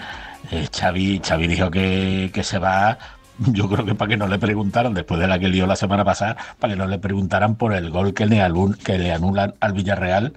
Eh, 0.51 0.67
Xavi, 0.71 1.21
Xavi 1.23 1.47
dijo 1.47 1.69
que, 1.69 2.31
que 2.33 2.43
se 2.43 2.57
va 2.57 2.97
yo 3.37 3.69
creo 3.69 3.85
que 3.85 3.95
para 3.95 4.09
que 4.09 4.17
no 4.17 4.27
le 4.27 4.39
preguntaran, 4.39 4.93
después 4.93 5.19
de 5.19 5.27
la 5.27 5.37
que 5.37 5.49
lió 5.49 5.67
la 5.67 5.75
semana 5.75 6.05
pasada, 6.05 6.37
para 6.59 6.73
que 6.73 6.77
no 6.77 6.87
le 6.87 6.99
preguntaran 6.99 7.55
por 7.55 7.73
el 7.73 7.89
gol 7.89 8.13
que 8.13 8.25
le, 8.25 8.41
que 8.83 8.97
le 8.97 9.11
anulan 9.11 9.55
al 9.59 9.73
Villarreal 9.73 10.33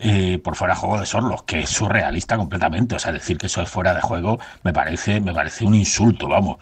eh, 0.00 0.38
por 0.42 0.56
fuera 0.56 0.74
de 0.74 0.80
juego 0.80 1.00
de 1.00 1.06
Sorlos, 1.06 1.42
que 1.42 1.60
es 1.60 1.70
surrealista 1.70 2.36
completamente. 2.36 2.96
O 2.96 2.98
sea, 2.98 3.12
decir 3.12 3.38
que 3.38 3.46
eso 3.46 3.62
es 3.62 3.68
fuera 3.68 3.94
de 3.94 4.00
juego 4.00 4.38
me 4.62 4.72
parece, 4.72 5.20
me 5.20 5.32
parece 5.32 5.64
un 5.64 5.74
insulto, 5.74 6.28
vamos. 6.28 6.58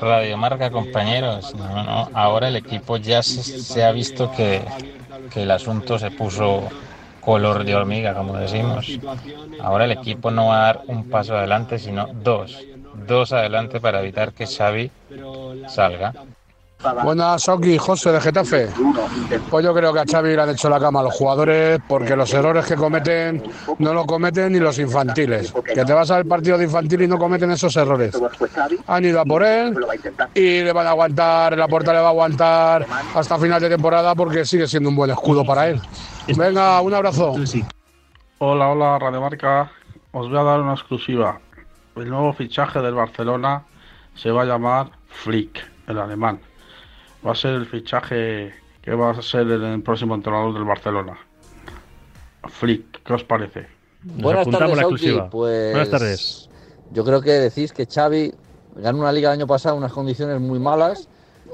Radio 0.00 0.36
Marca, 0.36 0.70
compañeros, 0.70 1.54
no, 1.54 1.82
no, 1.82 2.10
ahora 2.12 2.48
el 2.48 2.56
equipo 2.56 2.96
ya 2.98 3.22
se, 3.22 3.84
ha 3.84 3.92
visto 3.92 4.30
que 4.32 4.62
el 5.34 5.50
asunto 5.50 5.98
se 5.98 6.10
puso 6.10 6.68
color 7.28 7.64
de 7.64 7.74
hormiga, 7.74 8.14
como 8.14 8.38
decimos. 8.38 8.86
Ahora 9.60 9.84
el 9.84 9.92
equipo 9.92 10.30
no 10.30 10.46
va 10.46 10.56
a 10.56 10.64
dar 10.64 10.82
un 10.86 11.10
paso 11.10 11.36
adelante, 11.36 11.78
sino 11.78 12.06
dos. 12.06 12.58
Dos 13.06 13.32
adelante 13.34 13.80
para 13.80 14.00
evitar 14.00 14.32
que 14.32 14.46
Xavi 14.46 14.90
salga. 15.68 16.14
Buenas, 17.02 17.48
Oki, 17.48 17.76
José 17.76 18.12
de 18.12 18.20
Getafe. 18.20 18.68
Pues 19.50 19.64
yo 19.64 19.74
creo 19.74 19.92
que 19.92 19.98
a 19.98 20.04
Xavi 20.04 20.36
le 20.36 20.42
han 20.42 20.50
hecho 20.50 20.68
la 20.68 20.78
cama 20.78 21.00
a 21.00 21.02
los 21.04 21.14
jugadores 21.14 21.80
porque 21.88 22.14
los 22.14 22.32
errores 22.32 22.66
que 22.66 22.76
cometen 22.76 23.42
no 23.78 23.92
lo 23.92 24.06
cometen 24.06 24.52
ni 24.52 24.60
los 24.60 24.78
infantiles. 24.78 25.52
Que 25.64 25.84
te 25.84 25.92
vas 25.92 26.08
al 26.12 26.24
partido 26.26 26.56
de 26.56 26.64
infantil 26.64 27.02
y 27.02 27.08
no 27.08 27.18
cometen 27.18 27.50
esos 27.50 27.76
errores. 27.76 28.16
Han 28.86 29.04
ido 29.04 29.20
a 29.20 29.24
por 29.24 29.42
él 29.42 29.76
y 30.34 30.62
le 30.62 30.72
van 30.72 30.86
a 30.86 30.90
aguantar, 30.90 31.58
la 31.58 31.66
puerta 31.66 31.92
le 31.92 31.98
va 31.98 32.06
a 32.06 32.10
aguantar 32.10 32.86
hasta 33.12 33.38
final 33.38 33.60
de 33.60 33.70
temporada 33.70 34.14
porque 34.14 34.44
sigue 34.44 34.68
siendo 34.68 34.88
un 34.88 34.94
buen 34.94 35.10
escudo 35.10 35.44
para 35.44 35.68
él. 35.68 35.80
Venga, 36.36 36.80
un 36.80 36.94
abrazo. 36.94 37.34
Hola, 38.38 38.68
hola, 38.68 38.98
Radio 39.00 39.20
Marca. 39.20 39.72
Os 40.12 40.28
voy 40.28 40.38
a 40.38 40.42
dar 40.44 40.60
una 40.60 40.74
exclusiva. 40.74 41.40
El 41.96 42.08
nuevo 42.08 42.32
fichaje 42.34 42.80
del 42.80 42.94
Barcelona 42.94 43.64
se 44.14 44.30
va 44.30 44.42
a 44.42 44.44
llamar 44.44 44.90
Flick, 45.08 45.58
el 45.88 45.98
alemán 45.98 46.38
va 47.26 47.32
a 47.32 47.34
ser 47.34 47.52
el 47.52 47.66
fichaje 47.66 48.52
que 48.82 48.94
va 48.94 49.10
a 49.10 49.22
ser 49.22 49.46
el, 49.48 49.82
próximo 49.82 50.14
entrenador 50.14 50.54
del 50.54 50.64
Barcelona. 50.64 51.18
Flick, 52.48 53.02
¿qué 53.02 53.12
os 53.12 53.24
parece? 53.24 53.66
Buenas 54.02 54.48
tardes, 54.48 54.76
la 54.76 54.82
exclusiva. 54.82 55.30
Pues, 55.30 55.72
Buenas 55.72 55.90
tardes. 55.90 56.50
Yo 56.92 57.04
creo 57.04 57.20
que 57.20 57.32
decís 57.32 57.72
que 57.72 57.86
Xavi 57.86 58.32
ganó 58.76 59.00
una 59.00 59.12
liga 59.12 59.30
el 59.30 59.38
año 59.38 59.46
pasado 59.46 59.74
en 59.74 59.82
unas 59.82 59.92
condiciones 59.92 60.40
muy 60.40 60.58
malas 60.58 61.08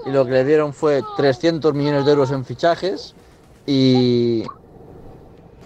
y 0.07 0.11
lo 0.11 0.25
que 0.25 0.33
le 0.33 0.45
dieron 0.45 0.73
fue 0.73 1.03
300 1.17 1.75
millones 1.75 2.05
de 2.05 2.13
euros 2.13 2.31
en 2.31 2.45
fichajes 2.45 3.15
y 3.67 4.45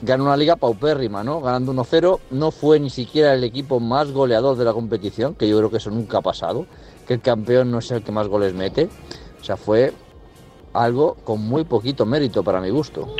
ganó 0.02 0.25
una 0.25 0.37
liga 0.37 0.57
paupérrima, 0.57 1.25
¿no? 1.25 1.40
Ganando 1.40 1.73
1-0, 1.73 2.21
no 2.31 2.50
fue 2.50 2.78
ni 2.78 2.90
siquiera 2.90 3.35
el 3.35 3.43
equipo 3.43 3.81
más 3.81 4.12
goleador 4.12 4.57
de 4.57 4.64
la 4.64 4.73
competición, 4.73 5.35
que 5.35 5.49
yo 5.49 5.59
creo 5.59 5.71
que 5.71 5.78
eso 5.78 5.90
nunca 5.90 6.19
ha 6.19 6.23
pasado, 6.23 6.67
que 7.07 7.14
el 7.14 7.21
campeón 7.21 7.71
no 7.71 7.78
es 7.78 7.90
el 7.90 8.02
que 8.02 8.12
más 8.12 8.28
goles 8.28 8.55
mete. 8.55 8.88
O 9.40 9.45
sea, 9.45 9.57
fue 9.57 9.92
algo 10.73 11.14
con 11.25 11.40
muy 11.40 11.64
poquito 11.64 12.07
mérito 12.07 12.42
para 12.42 12.61
mi 12.61 12.71
gusto. 12.71 13.14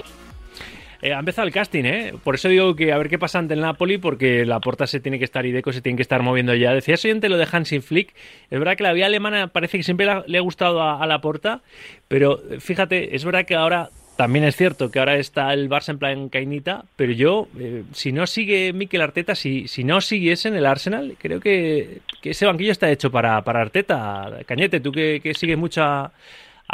Eh, 1.01 1.15
ha 1.15 1.21
empezado 1.21 1.47
el 1.47 1.55
casting, 1.55 1.85
¿eh? 1.85 2.15
Por 2.25 2.35
eso 2.35 2.49
digo 2.49 2.75
que 2.75 2.93
a 2.93 2.99
ver 2.99 3.09
qué 3.09 3.19
pasa 3.19 3.39
ante 3.39 3.55
el 3.55 3.61
Napoli, 3.61 3.99
porque 3.99 4.45
la 4.45 4.59
porta 4.61 4.87
se 4.87 4.99
tiene 4.99 5.19
que 5.19 5.25
estar 5.25 5.47
y 5.47 5.53
Deco 5.53 5.73
se 5.73 5.81
tiene 5.81 5.97
que 5.97 6.03
estar 6.03 6.23
moviendo 6.23 6.55
ya. 6.55 6.73
Decía 6.73 6.95
oyente 6.95 7.29
lo 7.29 7.37
de 7.37 7.47
Hansi 7.51 7.81
Flick. 7.81 8.15
Es 8.51 8.59
verdad 8.59 8.77
que 8.77 8.83
la 8.83 8.93
vía 8.93 9.07
alemana 9.07 9.49
parece 9.49 9.77
que 9.77 9.85
siempre 9.85 10.09
le 10.27 10.39
ha 10.39 10.41
gustado 10.41 10.83
a, 10.83 11.07
la 11.07 11.21
porta, 11.21 11.63
pero 12.09 12.41
fíjate, 12.59 13.15
es 13.15 13.25
verdad 13.25 13.47
que 13.47 13.55
ahora 13.55 13.91
también 14.19 14.45
es 14.45 14.57
cierto 14.57 14.91
que 14.91 14.99
ahora 14.99 15.15
está 15.15 15.53
el 15.53 15.71
Barça 15.71 15.91
en 15.91 15.99
plan 16.01 16.29
cainita, 16.29 16.85
pero 16.97 17.13
yo, 17.13 17.47
eh, 17.57 17.85
si 17.93 18.11
no 18.11 18.27
sigue 18.27 18.73
Mikel 18.73 19.01
Arteta, 19.01 19.37
si, 19.37 19.69
si 19.69 19.85
no 19.85 20.01
siguiese 20.01 20.49
en 20.49 20.57
el 20.57 20.67
Arsenal, 20.67 21.17
creo 21.21 21.39
que, 21.39 22.01
ese 22.25 22.45
banquillo 22.45 22.73
está 22.73 22.91
hecho 22.91 23.13
para, 23.13 23.45
para 23.45 23.61
Arteta. 23.61 24.29
Cañete, 24.45 24.81
tú 24.81 24.91
que, 24.91 25.21
que 25.23 25.35
sigues 25.35 25.57
mucho 25.57 25.85
a, 25.85 26.11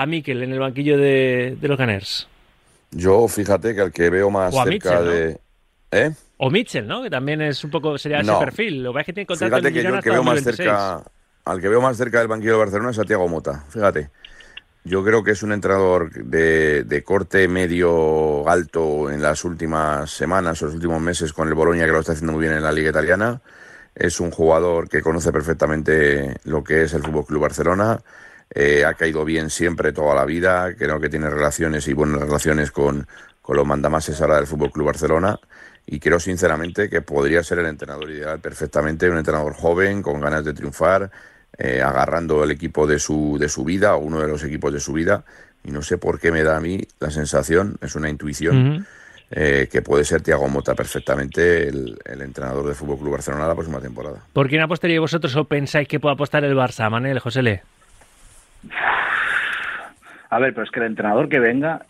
Mikel 0.06 0.42
en 0.42 0.54
el 0.54 0.58
banquillo 0.58 0.96
de, 0.96 1.58
los 1.60 1.76
Gunners. 1.76 2.28
Yo, 2.92 3.28
fíjate 3.28 3.74
que 3.74 3.80
al 3.82 3.92
que 3.92 4.08
veo 4.08 4.30
más 4.30 4.54
cerca 4.54 5.02
de... 5.02 5.38
¿Eh? 5.90 6.12
O 6.38 6.48
Mitchell, 6.48 6.86
¿no? 6.86 7.02
Que 7.02 7.10
también 7.10 7.42
es 7.42 7.62
un 7.62 7.70
poco, 7.70 7.98
sería 7.98 8.20
ese 8.20 8.32
perfil. 8.32 8.82
Lo 8.82 8.94
que 8.94 9.04
que 9.04 9.12
tiene 9.12 9.26
Fíjate 9.36 9.70
que 9.70 9.82
yo 9.82 10.00
que 10.00 10.10
veo 10.10 10.24
más 10.24 10.42
cerca, 10.42 11.02
al 11.44 11.60
que 11.60 11.68
veo 11.68 11.82
más 11.82 11.98
cerca 11.98 12.20
del 12.20 12.28
banquillo 12.28 12.52
de 12.52 12.58
Barcelona 12.60 12.88
es 12.88 12.96
Santiago 12.96 13.28
Mota, 13.28 13.66
fíjate. 13.68 14.08
Yo 14.86 15.02
creo 15.02 15.24
que 15.24 15.30
es 15.30 15.42
un 15.42 15.52
entrenador 15.52 16.12
de, 16.12 17.02
corte 17.06 17.48
medio 17.48 18.46
alto 18.46 19.10
en 19.10 19.22
las 19.22 19.44
últimas 19.44 20.10
semanas 20.10 20.60
o 20.60 20.66
los 20.66 20.74
últimos 20.74 21.00
meses 21.00 21.32
con 21.32 21.48
el 21.48 21.54
Boloña 21.54 21.86
que 21.86 21.92
lo 21.92 22.00
está 22.00 22.12
haciendo 22.12 22.34
muy 22.34 22.42
bien 22.42 22.52
en 22.52 22.62
la 22.62 22.70
Liga 22.70 22.90
Italiana. 22.90 23.40
Es 23.94 24.20
un 24.20 24.30
jugador 24.30 24.88
que 24.90 25.00
conoce 25.00 25.32
perfectamente 25.32 26.36
lo 26.44 26.62
que 26.62 26.82
es 26.82 26.92
el 26.92 27.02
Fútbol 27.02 27.24
Club 27.24 27.42
Barcelona. 27.42 28.02
Eh, 28.50 28.84
ha 28.84 28.92
caído 28.92 29.24
bien 29.24 29.48
siempre 29.48 29.92
toda 29.92 30.14
la 30.14 30.26
vida. 30.26 30.74
Creo 30.76 31.00
que 31.00 31.08
tiene 31.08 31.30
relaciones 31.30 31.88
y 31.88 31.94
buenas 31.94 32.20
relaciones 32.20 32.70
con, 32.70 33.06
con 33.40 33.56
los 33.56 33.66
mandamases 33.66 34.20
ahora 34.20 34.36
del 34.36 34.46
Fútbol 34.46 34.70
Club 34.70 34.86
Barcelona. 34.88 35.40
Y 35.86 35.98
creo 35.98 36.20
sinceramente 36.20 36.90
que 36.90 37.00
podría 37.00 37.42
ser 37.42 37.58
el 37.60 37.66
entrenador 37.66 38.10
ideal 38.10 38.38
perfectamente, 38.40 39.08
un 39.08 39.16
entrenador 39.16 39.54
joven, 39.54 40.02
con 40.02 40.20
ganas 40.20 40.44
de 40.44 40.52
triunfar, 40.52 41.10
eh, 41.58 41.82
agarrando 41.82 42.42
el 42.42 42.50
equipo 42.50 42.86
de 42.86 42.98
su, 42.98 43.36
de 43.38 43.48
su 43.48 43.64
vida 43.64 43.94
o 43.94 43.98
uno 43.98 44.20
de 44.20 44.28
los 44.28 44.42
equipos 44.44 44.72
de 44.72 44.80
su 44.80 44.92
vida. 44.92 45.24
Y 45.64 45.70
no 45.70 45.82
sé 45.82 45.98
por 45.98 46.20
qué 46.20 46.30
me 46.32 46.42
da 46.42 46.56
a 46.56 46.60
mí 46.60 46.80
la 47.00 47.10
sensación, 47.10 47.76
es 47.80 47.94
una 47.94 48.10
intuición, 48.10 48.86
eh, 49.30 49.68
que 49.70 49.80
puede 49.80 50.04
ser 50.04 50.20
Tiago 50.20 50.48
Mota 50.48 50.74
perfectamente 50.74 51.68
el, 51.68 51.96
entrenador 52.04 52.66
de 52.66 52.74
Fútbol 52.74 52.98
Club 52.98 53.12
Barcelona 53.12 53.48
la 53.48 53.54
próxima 53.54 53.80
temporada. 53.80 54.18
¿Por 54.32 54.48
quién 54.48 54.60
apostaría 54.60 55.00
vosotros 55.00 55.34
o 55.36 55.44
pensáis 55.44 55.88
que 55.88 55.98
puede 56.00 56.14
apostar 56.14 56.44
el 56.44 56.54
Barça, 56.54 56.90
Manel, 56.90 57.18
José 57.18 57.42
Le? 57.42 57.62
A 60.28 60.38
ver, 60.38 60.52
pero 60.52 60.64
es 60.64 60.70
que 60.70 60.80
el 60.80 60.86
entrenador 60.86 61.28
que 61.28 61.38
venga 61.38 61.86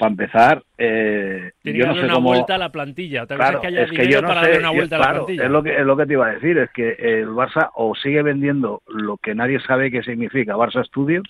para 0.00 0.10
empezar, 0.12 0.62
eh, 0.78 1.52
Tiene 1.62 1.78
que 1.78 1.84
darle 1.84 2.04
una 2.06 2.16
vuelta 2.16 2.54
a 2.54 2.58
la 2.58 2.72
plantilla. 2.72 3.26
Claro, 3.26 3.60
que 3.60 3.66
haya 3.66 3.82
es 3.82 3.90
que 3.90 4.08
yo 4.08 4.22
no 4.22 4.28
para 4.28 4.40
darle 4.40 4.58
una 4.58 4.70
vuelta 4.70 4.96
a 4.96 4.98
la 4.98 5.10
plantilla. 5.12 5.44
Es 5.44 5.50
lo, 5.50 5.62
que, 5.62 5.76
es 5.76 5.84
lo 5.84 5.96
que 5.98 6.06
te 6.06 6.12
iba 6.14 6.26
a 6.26 6.32
decir, 6.32 6.56
es 6.56 6.70
que 6.70 6.96
el 6.98 7.28
Barça 7.28 7.68
o 7.74 7.94
sigue 7.94 8.22
vendiendo 8.22 8.80
lo 8.88 9.18
que 9.18 9.34
nadie 9.34 9.60
sabe 9.60 9.90
qué 9.90 10.02
significa 10.02 10.56
Barça 10.56 10.86
Studios 10.86 11.28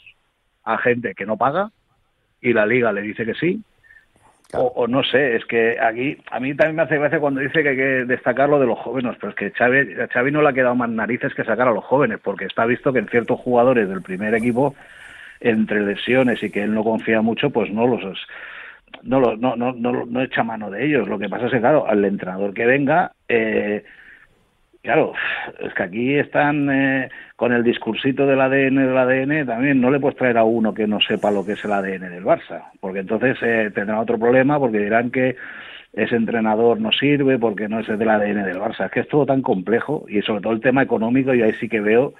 a 0.62 0.78
gente 0.78 1.16
que 1.16 1.26
no 1.26 1.36
paga 1.36 1.70
y 2.40 2.52
la 2.52 2.64
liga 2.64 2.92
le 2.92 3.02
dice 3.02 3.26
que 3.26 3.34
sí. 3.34 3.60
O, 4.52 4.86
no 4.86 5.02
sé, 5.02 5.36
es 5.36 5.44
que 5.46 5.76
aquí 5.80 6.16
a 6.30 6.38
mí 6.38 6.54
también 6.54 6.76
me 6.76 6.82
hace 6.82 6.98
gracia 6.98 7.18
cuando 7.18 7.40
dice 7.40 7.62
que 7.64 7.70
hay 7.70 7.76
que 7.76 8.04
destacar 8.04 8.48
lo 8.48 8.60
de 8.60 8.66
los 8.66 8.78
jóvenes, 8.78 9.16
pero 9.20 9.30
es 9.30 9.36
que 9.36 9.50
Xavi, 9.50 10.00
a 10.00 10.06
Xavi 10.06 10.30
no 10.30 10.42
le 10.42 10.48
ha 10.48 10.52
quedado 10.52 10.74
más 10.76 10.90
narices 10.90 11.34
que 11.34 11.44
sacar 11.44 11.68
a 11.68 11.72
los 11.72 11.84
jóvenes, 11.84 12.18
porque 12.22 12.46
está 12.46 12.66
visto 12.66 12.92
que 12.92 13.00
en 13.00 13.08
ciertos 13.08 13.38
jugadores 13.40 13.88
del 13.88 14.02
primer 14.02 14.34
equipo, 14.34 14.74
entre 15.40 15.80
lesiones 15.80 16.42
y 16.42 16.50
que 16.50 16.62
él 16.62 16.74
no 16.74 16.84
confía 16.84 17.22
mucho, 17.22 17.50
pues 17.50 17.70
no 17.72 17.86
los 17.86 18.26
no, 19.02 19.20
lo, 19.20 19.36
no, 19.36 19.56
no, 19.56 19.72
no, 19.72 20.04
no 20.06 20.22
echa 20.22 20.42
mano 20.42 20.70
de 20.70 20.86
ellos. 20.86 21.08
Lo 21.08 21.18
que 21.18 21.28
pasa 21.28 21.46
es 21.46 21.52
que, 21.52 21.60
claro, 21.60 21.86
al 21.86 22.04
entrenador 22.04 22.54
que 22.54 22.66
venga, 22.66 23.12
eh, 23.28 23.84
claro, 24.82 25.12
es 25.60 25.72
que 25.74 25.82
aquí 25.82 26.14
están 26.14 26.70
eh, 26.70 27.08
con 27.36 27.52
el 27.52 27.62
discursito 27.62 28.26
del 28.26 28.40
ADN 28.40 28.76
del 28.76 28.96
ADN, 28.96 29.46
también 29.46 29.80
no 29.80 29.90
le 29.90 30.00
puedes 30.00 30.16
traer 30.16 30.38
a 30.38 30.44
uno 30.44 30.74
que 30.74 30.86
no 30.86 31.00
sepa 31.00 31.30
lo 31.30 31.44
que 31.44 31.52
es 31.52 31.64
el 31.64 31.72
ADN 31.72 32.10
del 32.10 32.24
Barça, 32.24 32.70
porque 32.80 33.00
entonces 33.00 33.36
eh, 33.42 33.70
tendrá 33.74 34.00
otro 34.00 34.18
problema, 34.18 34.58
porque 34.58 34.78
dirán 34.78 35.10
que 35.10 35.36
ese 35.92 36.14
entrenador 36.14 36.80
no 36.80 36.92
sirve 36.92 37.38
porque 37.38 37.68
no 37.68 37.80
es 37.80 37.86
del 37.86 38.08
ADN 38.08 38.44
del 38.44 38.60
Barça. 38.60 38.86
Es 38.86 38.90
que 38.92 39.00
es 39.00 39.08
todo 39.08 39.26
tan 39.26 39.42
complejo 39.42 40.04
y 40.08 40.22
sobre 40.22 40.42
todo 40.42 40.52
el 40.52 40.60
tema 40.60 40.82
económico, 40.82 41.34
y 41.34 41.42
ahí 41.42 41.52
sí 41.54 41.68
que 41.68 41.80
veo 41.80 42.14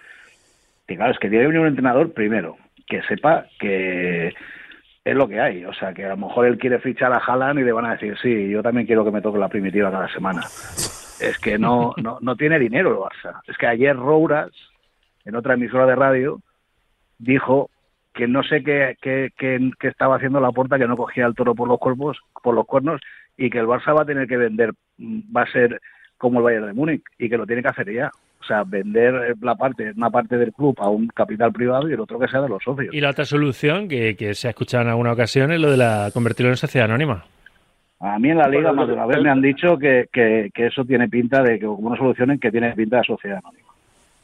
que, 0.86 0.96
claro, 0.96 1.12
es 1.12 1.18
que 1.18 1.28
tiene 1.28 1.44
que 1.44 1.48
venir 1.48 1.60
un 1.60 1.68
entrenador 1.68 2.12
primero 2.12 2.56
que 2.88 3.00
sepa 3.02 3.46
que 3.60 4.34
es 5.04 5.16
lo 5.16 5.28
que 5.28 5.40
hay. 5.40 5.64
O 5.64 5.72
sea, 5.72 5.92
que 5.94 6.04
a 6.04 6.10
lo 6.10 6.16
mejor 6.16 6.46
él 6.46 6.58
quiere 6.58 6.78
fichar 6.78 7.12
a 7.12 7.18
Haaland 7.18 7.60
y 7.60 7.64
le 7.64 7.72
van 7.72 7.86
a 7.86 7.92
decir, 7.92 8.16
sí, 8.20 8.48
yo 8.48 8.62
también 8.62 8.86
quiero 8.86 9.04
que 9.04 9.10
me 9.10 9.22
toque 9.22 9.38
la 9.38 9.48
primitiva 9.48 9.90
cada 9.90 10.08
semana. 10.08 10.42
Es 10.42 11.38
que 11.38 11.58
no, 11.58 11.94
no, 12.02 12.18
no 12.20 12.36
tiene 12.36 12.58
dinero 12.58 12.90
el 12.90 12.96
Barça. 12.96 13.40
Es 13.46 13.56
que 13.56 13.66
ayer 13.66 13.96
Rouras, 13.96 14.50
en 15.24 15.36
otra 15.36 15.54
emisora 15.54 15.86
de 15.86 15.96
radio, 15.96 16.40
dijo 17.18 17.70
que 18.12 18.26
no 18.26 18.42
sé 18.42 18.62
qué, 18.62 18.96
qué, 19.00 19.30
qué, 19.36 19.70
estaba 19.82 20.16
haciendo 20.16 20.40
la 20.40 20.50
puerta, 20.50 20.78
que 20.78 20.88
no 20.88 20.96
cogía 20.96 21.26
el 21.26 21.34
toro 21.34 21.54
por 21.54 21.68
los 21.68 21.78
cuerpos, 21.78 22.18
por 22.42 22.54
los 22.54 22.66
cuernos, 22.66 23.00
y 23.36 23.50
que 23.50 23.58
el 23.58 23.66
Barça 23.66 23.96
va 23.96 24.02
a 24.02 24.06
tener 24.06 24.26
que 24.26 24.36
vender, 24.36 24.72
va 24.98 25.42
a 25.42 25.52
ser 25.52 25.80
como 26.18 26.38
el 26.38 26.44
Bayern 26.44 26.66
de 26.66 26.72
Múnich, 26.72 27.02
y 27.18 27.28
que 27.28 27.38
lo 27.38 27.46
tiene 27.46 27.62
que 27.62 27.68
hacer 27.68 27.92
ya. 27.92 28.10
O 28.40 28.44
sea, 28.44 28.64
vender 28.64 29.36
la 29.42 29.54
parte, 29.54 29.92
una 29.96 30.10
parte 30.10 30.38
del 30.38 30.52
club 30.52 30.74
a 30.78 30.88
un 30.88 31.08
capital 31.08 31.52
privado 31.52 31.88
y 31.88 31.92
el 31.92 32.00
otro 32.00 32.18
que 32.18 32.26
sea 32.26 32.40
de 32.40 32.48
los 32.48 32.62
socios. 32.62 32.94
Y 32.94 33.00
la 33.00 33.10
otra 33.10 33.24
solución 33.24 33.86
que, 33.86 34.34
se 34.34 34.48
ha 34.48 34.50
escuchado 34.50 34.84
en 34.84 34.90
alguna 34.90 35.12
ocasión 35.12 35.52
es 35.52 35.60
lo 35.60 35.70
de 35.70 35.76
la 35.76 36.10
convertirlo 36.12 36.50
en 36.50 36.56
sociedad 36.56 36.86
anónima. 36.88 37.24
A 38.00 38.18
mí 38.18 38.30
en 38.30 38.38
la 38.38 38.48
liga 38.48 38.72
más 38.72 38.88
de 38.88 38.94
una 38.94 39.04
vez 39.04 39.20
me 39.20 39.30
han 39.30 39.42
dicho 39.42 39.76
que, 39.76 40.08
que, 40.10 40.50
eso 40.56 40.84
tiene 40.86 41.08
pinta 41.08 41.42
de 41.42 41.58
que 41.58 41.66
como 41.66 41.88
una 41.88 41.98
solución 41.98 42.38
que 42.38 42.50
tiene 42.50 42.72
pinta 42.72 42.96
de 42.98 43.04
sociedad 43.04 43.38
anónima. 43.38 43.68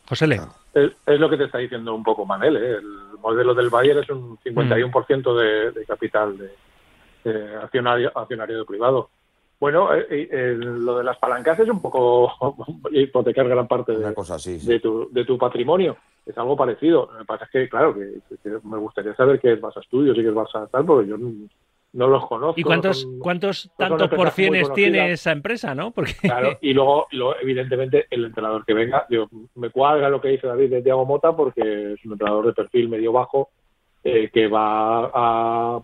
José 0.08 0.26
Le. 0.26 0.40
Es, 0.75 1.20
lo 1.20 1.28
que 1.28 1.37
te 1.37 1.44
está 1.44 1.58
diciendo 1.58 1.94
un 1.94 2.02
poco 2.02 2.25
Manel. 2.25 2.56
¿eh? 2.56 2.76
El 2.78 3.18
modelo 3.20 3.54
del 3.54 3.68
Bayern 3.68 4.00
es 4.02 4.08
un 4.08 4.38
51% 4.38 5.38
de, 5.38 5.73
de 5.73 5.87
capital 5.87 6.38
de, 6.38 7.56
accionario, 7.56 8.12
accionario 8.14 8.64
privado. 8.64 9.11
Bueno, 9.58 9.94
eh, 9.94 10.06
eh, 10.10 10.54
lo 10.58 10.98
de 10.98 11.04
las 11.04 11.16
palancas 11.18 11.58
es 11.58 11.68
un 11.68 11.80
poco 11.80 12.30
hipotecar 12.90 13.48
gran 13.48 13.66
parte 13.66 13.96
de, 13.96 14.14
cosa 14.14 14.36
de, 14.36 14.80
tu, 14.80 15.08
de 15.10 15.25
tu 15.25 15.38
patrimonio. 15.38 15.96
Es 16.25 16.36
algo 16.36 16.56
parecido. 16.56 17.08
Lo 17.12 17.18
que 17.20 17.25
pasa 17.25 17.44
es 17.44 17.50
que, 17.50 17.68
claro, 17.68 17.94
que, 17.94 18.20
me 18.64 18.78
gustaría 18.78 19.14
saber 19.14 19.40
qué 19.40 19.52
es 19.52 19.60
Barça 19.60 19.82
Studios 19.84 20.16
y 20.18 20.22
qué 20.22 20.28
es 20.28 20.34
Barça 20.34 20.68
tal, 20.70 20.84
porque 20.84 21.08
yo 21.08 21.16
no 21.96 22.08
los 22.08 22.26
conozco. 22.26 22.60
¿Y 22.60 22.64
cuántos, 22.64 23.08
cuántos 23.18 23.70
tantos 23.76 24.08
por 24.10 24.30
cienes 24.30 24.70
tiene 24.75 25.12
esa 25.12 25.32
empresa, 25.32 25.75
no? 25.75 25.90
Porque... 25.92 26.14
Claro, 26.20 26.58
y 26.60 26.75
luego, 26.75 27.06
evidentemente, 27.40 28.06
el 28.10 28.26
entrenador 28.26 28.64
que 28.66 28.75
venga, 28.75 29.06
yo, 29.08 29.28
me 29.54 29.70
cuadra 29.70 30.10
lo 30.10 30.20
que 30.20 30.28
dice 30.28 30.46
David 30.46 30.70
de 30.70 30.82
Diego 30.82 31.06
Mota, 31.06 31.34
porque 31.34 31.94
es 31.94 32.04
un 32.04 32.12
entrenador 32.12 32.46
de 32.46 32.52
perfil 32.52 32.88
medio 32.90 33.12
bajo, 33.12 33.48
eh, 34.08 34.30
que 34.32 34.46
va 34.46 35.10
a, 35.12 35.80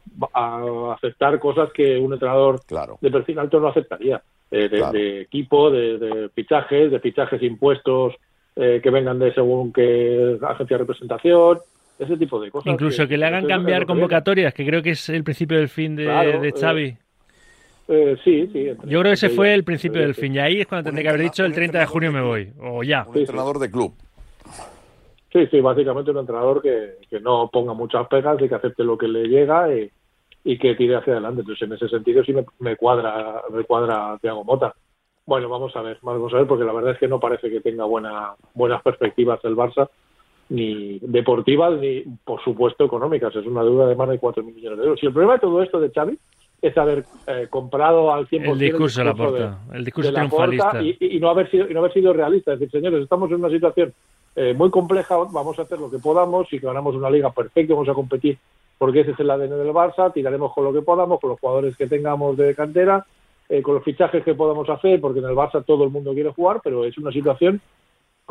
aceptar 0.95 1.39
cosas 1.41 1.71
que 1.73 1.99
un 1.99 2.13
entrenador 2.13 2.61
de 3.01 3.11
perfil 3.11 3.39
alto 3.39 3.59
no 3.59 3.69
aceptaría. 3.69 4.23
Eh, 4.51 4.69
de, 4.69 5.23
equipo, 5.23 5.71
de, 5.71 6.29
fichajes, 6.35 6.91
de 6.91 7.01
fichajes 7.01 7.43
impuestos 7.43 8.15
eh, 8.55 8.81
que 8.83 8.91
vengan 8.91 9.19
de 9.19 9.33
según 9.33 9.73
qué 9.73 10.37
agencia 10.43 10.77
de 10.77 10.83
representación, 10.83 11.59
ese 11.99 12.17
tipo 12.19 12.39
de 12.39 12.51
cosas. 12.51 12.71
Incluso 12.71 13.09
que, 13.09 13.17
le 13.17 13.25
hagan 13.25 13.47
cambiar 13.47 13.87
convocatorias, 13.87 14.53
que 14.53 14.67
creo 14.67 14.83
que 14.83 14.91
es 14.91 15.09
el 15.09 15.25
principio 15.25 15.57
del 15.57 15.71
fin 15.71 15.97
de, 15.97 16.05
de 16.05 16.49
eh, 16.49 16.53
Xavi. 16.53 16.97
Eh, 17.89 18.17
sí, 18.23 18.47
sí. 18.53 18.67
Yo 18.85 19.01
creo 19.01 19.05
que 19.05 19.13
ese 19.13 19.31
fue 19.31 19.55
el 19.55 19.65
principio 19.65 20.03
del 20.03 20.15
fin. 20.15 20.35
Y 20.35 20.39
ahí 20.39 20.61
es 20.61 20.67
cuando 20.67 20.85
tendría 20.85 21.05
que 21.05 21.09
haber 21.09 21.23
dicho 21.23 21.45
el 21.45 21.53
30 21.53 21.79
de 21.79 21.87
junio 21.87 22.13
me 22.13 22.21
voy. 22.21 22.53
O 22.61 22.83
ya. 22.83 23.07
Un 23.09 23.19
entrenador 23.19 23.59
de 23.59 23.71
club. 23.71 23.95
Sí, 25.33 25.47
sí, 25.47 25.61
básicamente 25.61 26.11
un 26.11 26.19
entrenador 26.19 26.61
que, 26.61 26.97
que, 27.09 27.19
no 27.19 27.49
ponga 27.51 27.73
muchas 27.73 28.07
pegas 28.09 28.41
y 28.43 28.49
que 28.49 28.55
acepte 28.55 28.85
lo 28.85 28.99
que 28.99 29.09
le 29.09 29.29
llega 29.29 29.75
y, 29.75 29.91
y 30.45 30.59
que 30.59 30.75
tire 30.75 30.97
hacia 30.97 31.15
adelante. 31.15 31.41
Entonces, 31.41 31.67
en 31.67 31.73
ese 31.73 31.89
sentido 31.89 32.23
sí 32.23 32.35
me, 32.35 32.45
me 32.59 32.77
cuadra, 32.77 33.43
me 33.51 33.65
cuadra 33.65 34.19
Thiago 34.21 34.45
Mota. 34.45 34.75
Bueno, 35.25 35.49
vamos 35.49 35.75
a 35.75 35.83
ver, 35.83 35.99
vamos 36.03 36.35
a 36.35 36.37
ver, 36.37 36.47
porque 36.47 36.65
la 36.65 36.73
verdad 36.73 36.93
es 36.93 36.99
que 36.99 37.09
no 37.09 37.19
parece 37.19 37.49
que 37.49 37.61
tenga 37.61 37.85
buena, 37.85 38.35
buenas 38.55 38.83
perspectivas 38.83 39.41
el 39.45 39.57
Barça, 39.57 39.89
ni 40.51 40.99
deportivas, 40.99 41.81
ni 41.81 42.05
por 42.25 42.43
supuesto 42.43 42.85
económicas. 42.85 43.35
Es 43.35 43.47
una 43.47 43.63
deuda 43.63 43.87
de 43.87 43.97
más 43.97 44.11
de 44.11 44.21
4.000 44.21 44.55
millones 44.55 44.79
de 44.79 44.85
euros. 44.85 45.03
Y 45.03 45.07
el 45.07 45.13
problema 45.13 45.35
de 45.35 45.41
todo 45.41 45.63
esto 45.63 45.81
de 45.81 45.91
Xavi 45.91 46.19
es 46.61 46.77
haber 46.77 47.05
eh, 47.27 47.47
comprado 47.49 48.13
al 48.13 48.29
100% 48.29 48.53
el 48.53 48.59
discurso, 48.59 49.01
de 49.01 49.07
la 49.07 49.15
porta, 49.15 49.59
el 49.73 49.85
discurso 49.85 50.11
de 50.11 50.17
triunfalista 50.17 50.83
y, 50.83 50.97
y, 51.01 51.21
no 51.21 51.31
haber 51.31 51.51
sido 51.51 51.71
y 51.71 51.73
no 51.73 51.81
haber 51.81 51.93
sido 51.93 52.13
realista, 52.13 52.53
es 52.53 52.61
decir, 52.61 52.79
señores, 52.79 53.03
estamos 53.03 53.31
en 53.31 53.37
una 53.37 53.51
situación 53.51 53.93
eh, 54.35 54.55
muy 54.55 54.71
compleja, 54.71 55.17
vamos 55.17 55.59
a 55.59 55.63
hacer 55.63 55.79
lo 55.79 55.91
que 55.91 55.99
podamos, 55.99 56.49
si 56.49 56.59
ganamos 56.59 56.95
una 56.95 57.11
liga 57.11 57.31
perfecta, 57.31 57.75
vamos 57.75 57.89
a 57.89 57.95
competir 57.95 58.39
porque 58.83 59.03
ese 59.03 59.13
es 59.13 59.21
el 59.21 59.31
ADN 59.31 59.51
del 59.51 59.73
Barça, 59.73 60.13
tiraremos 60.13 60.53
con 60.53 60.65
lo 60.65 60.73
que 60.73 60.83
podamos, 60.83 61.21
con 61.21 61.31
los 61.31 61.39
jugadores 61.39 61.77
que 61.77 61.87
tengamos 61.87 62.37
de 62.37 62.53
cantera, 62.53 63.07
eh, 63.49 63.63
con 63.63 63.77
los 63.77 63.85
fichajes 63.85 64.25
que 64.25 64.35
podamos 64.35 64.69
hacer, 64.69 65.01
porque 65.01 65.21
en 65.21 65.27
el 65.27 65.37
Barça 65.37 65.65
todo 65.65 65.85
el 65.85 65.91
mundo 65.91 66.13
quiere 66.13 66.33
jugar, 66.33 66.61
pero 66.65 66.85
es 66.85 66.99
una 66.99 67.13
situación 67.13 67.61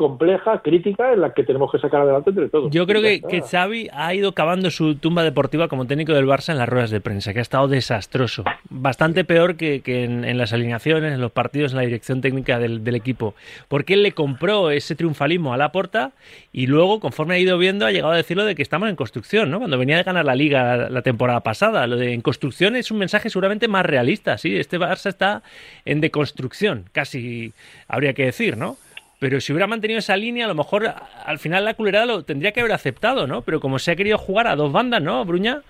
compleja, 0.02 0.60
crítica, 0.62 1.12
en 1.12 1.20
la 1.20 1.32
que 1.32 1.44
tenemos 1.44 1.70
que 1.70 1.78
sacar 1.78 2.00
adelante 2.00 2.30
entre 2.30 2.48
todos. 2.48 2.72
Yo 2.72 2.86
creo 2.86 3.00
que, 3.00 3.20
que, 3.20 3.40
Xavi 3.40 3.88
ha 3.92 4.12
ido 4.14 4.32
cavando 4.32 4.70
su 4.70 4.96
tumba 4.96 5.22
deportiva 5.22 5.68
como 5.68 5.86
técnico 5.86 6.12
del 6.12 6.26
Barça 6.26 6.50
en 6.50 6.58
las 6.58 6.68
ruedas 6.68 6.90
de 6.90 7.00
prensa, 7.00 7.32
que 7.32 7.38
ha 7.38 7.42
estado 7.42 7.68
desastroso. 7.68 8.44
Bastante 8.68 9.24
peor 9.24 9.56
que, 9.56 9.80
que 9.80 10.04
en, 10.04 10.36
las 10.36 10.52
alineaciones, 10.52 11.12
en 11.14 11.20
los 11.20 11.30
partidos, 11.30 11.72
en 11.72 11.76
la 11.76 11.84
dirección 11.84 12.20
técnica 12.20 12.58
del, 12.58 12.82
del, 12.82 12.96
equipo. 12.96 13.34
Porque 13.68 13.94
él 13.94 14.02
le 14.02 14.12
compró 14.12 14.70
ese 14.70 14.96
triunfalismo 14.96 15.54
a 15.54 15.56
la 15.56 15.70
porta 15.70 16.10
y 16.52 16.66
luego, 16.66 16.98
conforme 16.98 17.34
ha 17.34 17.38
ido 17.38 17.56
viendo, 17.56 17.86
ha 17.86 17.92
llegado 17.92 18.12
a 18.12 18.16
decirlo 18.16 18.44
de 18.44 18.54
que 18.54 18.62
estamos 18.62 18.88
en 18.88 18.96
construcción, 18.96 19.50
¿no? 19.50 19.58
Cuando 19.58 19.78
venía 19.78 19.96
de 19.96 20.02
ganar 20.02 20.24
la 20.24 20.34
Liga 20.34 20.76
la, 20.76 20.90
la 20.90 21.02
temporada 21.02 21.40
pasada. 21.40 21.86
Lo 21.86 21.96
de 21.96 22.12
en 22.12 22.20
construcción 22.20 22.76
es 22.76 22.90
un 22.90 22.98
mensaje 22.98 23.30
seguramente 23.30 23.68
más 23.68 23.86
realista, 23.86 24.38
¿sí? 24.38 24.56
Este 24.56 24.78
Barça 24.78 25.06
está 25.06 25.42
en 25.84 26.00
deconstrucción, 26.00 26.84
casi 26.92 27.52
habría 27.88 28.12
que 28.14 28.24
decir, 28.24 28.56
¿no? 28.56 28.76
Pero 29.22 29.40
si 29.40 29.52
hubiera 29.52 29.68
mantenido 29.68 30.00
esa 30.00 30.16
línea, 30.16 30.46
a 30.46 30.48
lo 30.48 30.56
mejor 30.56 30.82
al 31.24 31.38
final 31.38 31.64
la 31.64 31.74
culerada 31.74 32.06
lo 32.06 32.24
tendría 32.24 32.50
que 32.50 32.58
haber 32.58 32.72
aceptado, 32.72 33.28
¿no? 33.28 33.42
Pero 33.42 33.60
como 33.60 33.78
se 33.78 33.92
ha 33.92 33.94
querido 33.94 34.18
jugar 34.18 34.48
a 34.48 34.56
dos 34.56 34.72
bandas, 34.72 35.00
¿no, 35.00 35.24
Bruña? 35.24 35.62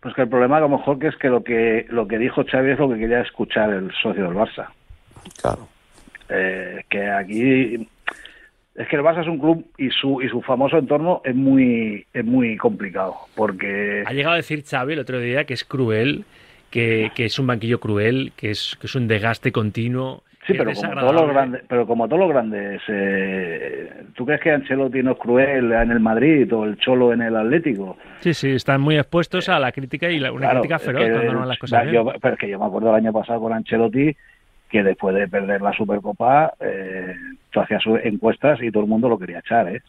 Pues 0.00 0.14
que 0.14 0.22
el 0.22 0.30
problema 0.30 0.56
a 0.56 0.60
lo 0.60 0.70
mejor 0.70 0.98
que 0.98 1.08
es 1.08 1.16
que 1.16 1.28
lo 1.28 1.44
que 1.44 1.84
lo 1.90 2.08
que 2.08 2.16
dijo 2.16 2.42
Xavi 2.42 2.70
es 2.70 2.78
lo 2.78 2.88
que 2.88 2.98
quería 2.98 3.20
escuchar 3.20 3.68
el 3.68 3.92
socio 4.02 4.24
del 4.24 4.32
Barça. 4.32 4.68
Claro. 5.42 5.68
Eh, 6.30 6.84
que 6.88 7.06
aquí 7.06 7.86
es 8.74 8.88
que 8.88 8.96
el 8.96 9.02
Barça 9.02 9.20
es 9.20 9.28
un 9.28 9.40
club 9.40 9.66
y 9.76 9.90
su 9.90 10.22
y 10.22 10.30
su 10.30 10.40
famoso 10.40 10.78
entorno 10.78 11.20
es 11.22 11.34
muy 11.34 12.06
es 12.14 12.24
muy 12.24 12.56
complicado 12.56 13.14
porque 13.34 14.04
ha 14.06 14.12
llegado 14.14 14.32
a 14.32 14.36
decir 14.38 14.64
Xavi 14.64 14.94
el 14.94 15.00
otro 15.00 15.20
día 15.20 15.44
que 15.44 15.52
es 15.52 15.64
cruel 15.64 16.24
que, 16.70 17.12
que 17.14 17.26
es 17.26 17.38
un 17.38 17.46
banquillo 17.46 17.78
cruel 17.78 18.32
que 18.36 18.52
es 18.52 18.78
que 18.80 18.86
es 18.86 18.94
un 18.94 19.06
desgaste 19.06 19.52
continuo 19.52 20.22
Sí, 20.46 20.52
pero 20.52 20.72
como, 20.74 21.00
todos 21.00 21.14
los 21.14 21.28
grandes, 21.28 21.62
pero 21.66 21.86
como 21.86 22.06
todos 22.06 22.20
los 22.20 22.28
grandes, 22.28 22.82
eh, 22.88 24.04
¿tú 24.14 24.26
crees 24.26 24.42
que 24.42 24.50
Ancelotti 24.50 25.02
no 25.02 25.12
es 25.12 25.18
cruel 25.18 25.72
en 25.72 25.90
el 25.90 26.00
Madrid 26.00 26.52
o 26.52 26.64
el 26.64 26.76
Cholo 26.76 27.14
en 27.14 27.22
el 27.22 27.34
Atlético? 27.34 27.96
Sí, 28.20 28.34
sí, 28.34 28.50
están 28.50 28.82
muy 28.82 28.96
expuestos 28.96 29.48
a 29.48 29.58
la 29.58 29.72
crítica 29.72 30.10
y 30.10 30.18
la, 30.18 30.32
una 30.32 30.50
crítica 30.50 30.78
feroz 30.78 31.08
cuando 31.10 31.32
no 31.32 31.46
las 31.46 31.58
cosas 31.58 31.90
yo, 31.90 32.04
Pero 32.20 32.34
es 32.34 32.40
que 32.40 32.50
yo 32.50 32.58
me 32.58 32.66
acuerdo 32.66 32.90
el 32.90 32.96
año 32.96 33.12
pasado 33.12 33.40
con 33.40 33.54
Ancelotti 33.54 34.14
que 34.68 34.82
después 34.82 35.14
de 35.14 35.28
perder 35.28 35.62
la 35.62 35.72
Supercopa, 35.72 36.52
eh, 36.60 37.14
tú 37.50 37.60
hacías 37.60 37.82
encuestas 38.02 38.60
y 38.60 38.70
todo 38.70 38.82
el 38.82 38.88
mundo 38.88 39.08
lo 39.08 39.18
quería 39.18 39.38
echar, 39.38 39.68
¿eh? 39.68 39.82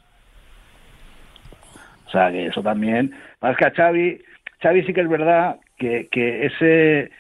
O 2.06 2.10
sea, 2.12 2.32
que 2.32 2.46
eso 2.46 2.62
también... 2.62 3.13
Es 3.41 3.58
que 3.58 3.65
a 3.65 3.72
Xavi, 3.72 4.22
Xavi 4.62 4.84
sí 4.84 4.94
que 4.94 5.02
es 5.02 5.10
verdad 5.10 5.58
que, 5.78 6.08
que 6.10 6.46
ese 6.46 7.12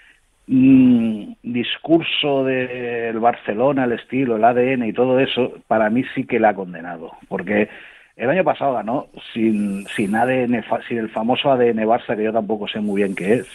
Discurso 0.47 2.43
del 2.43 3.19
Barcelona, 3.19 3.85
el 3.85 3.93
estilo, 3.93 4.35
el 4.35 4.43
ADN 4.43 4.85
y 4.85 4.93
todo 4.93 5.19
eso, 5.19 5.53
para 5.67 5.89
mí 5.89 6.03
sí 6.13 6.25
que 6.25 6.39
la 6.39 6.49
ha 6.49 6.55
condenado. 6.55 7.11
Porque 7.27 7.69
el 8.15 8.29
año 8.29 8.43
pasado 8.43 8.73
ganó 8.73 9.07
sin, 9.33 9.85
sin 9.87 10.15
ADN, 10.15 10.63
sin 10.87 10.97
el 10.99 11.09
famoso 11.09 11.51
ADN 11.51 11.79
Barça, 11.85 12.15
que 12.15 12.23
yo 12.23 12.31
tampoco 12.33 12.67
sé 12.67 12.79
muy 12.79 13.01
bien 13.01 13.15
qué 13.15 13.33
es. 13.35 13.47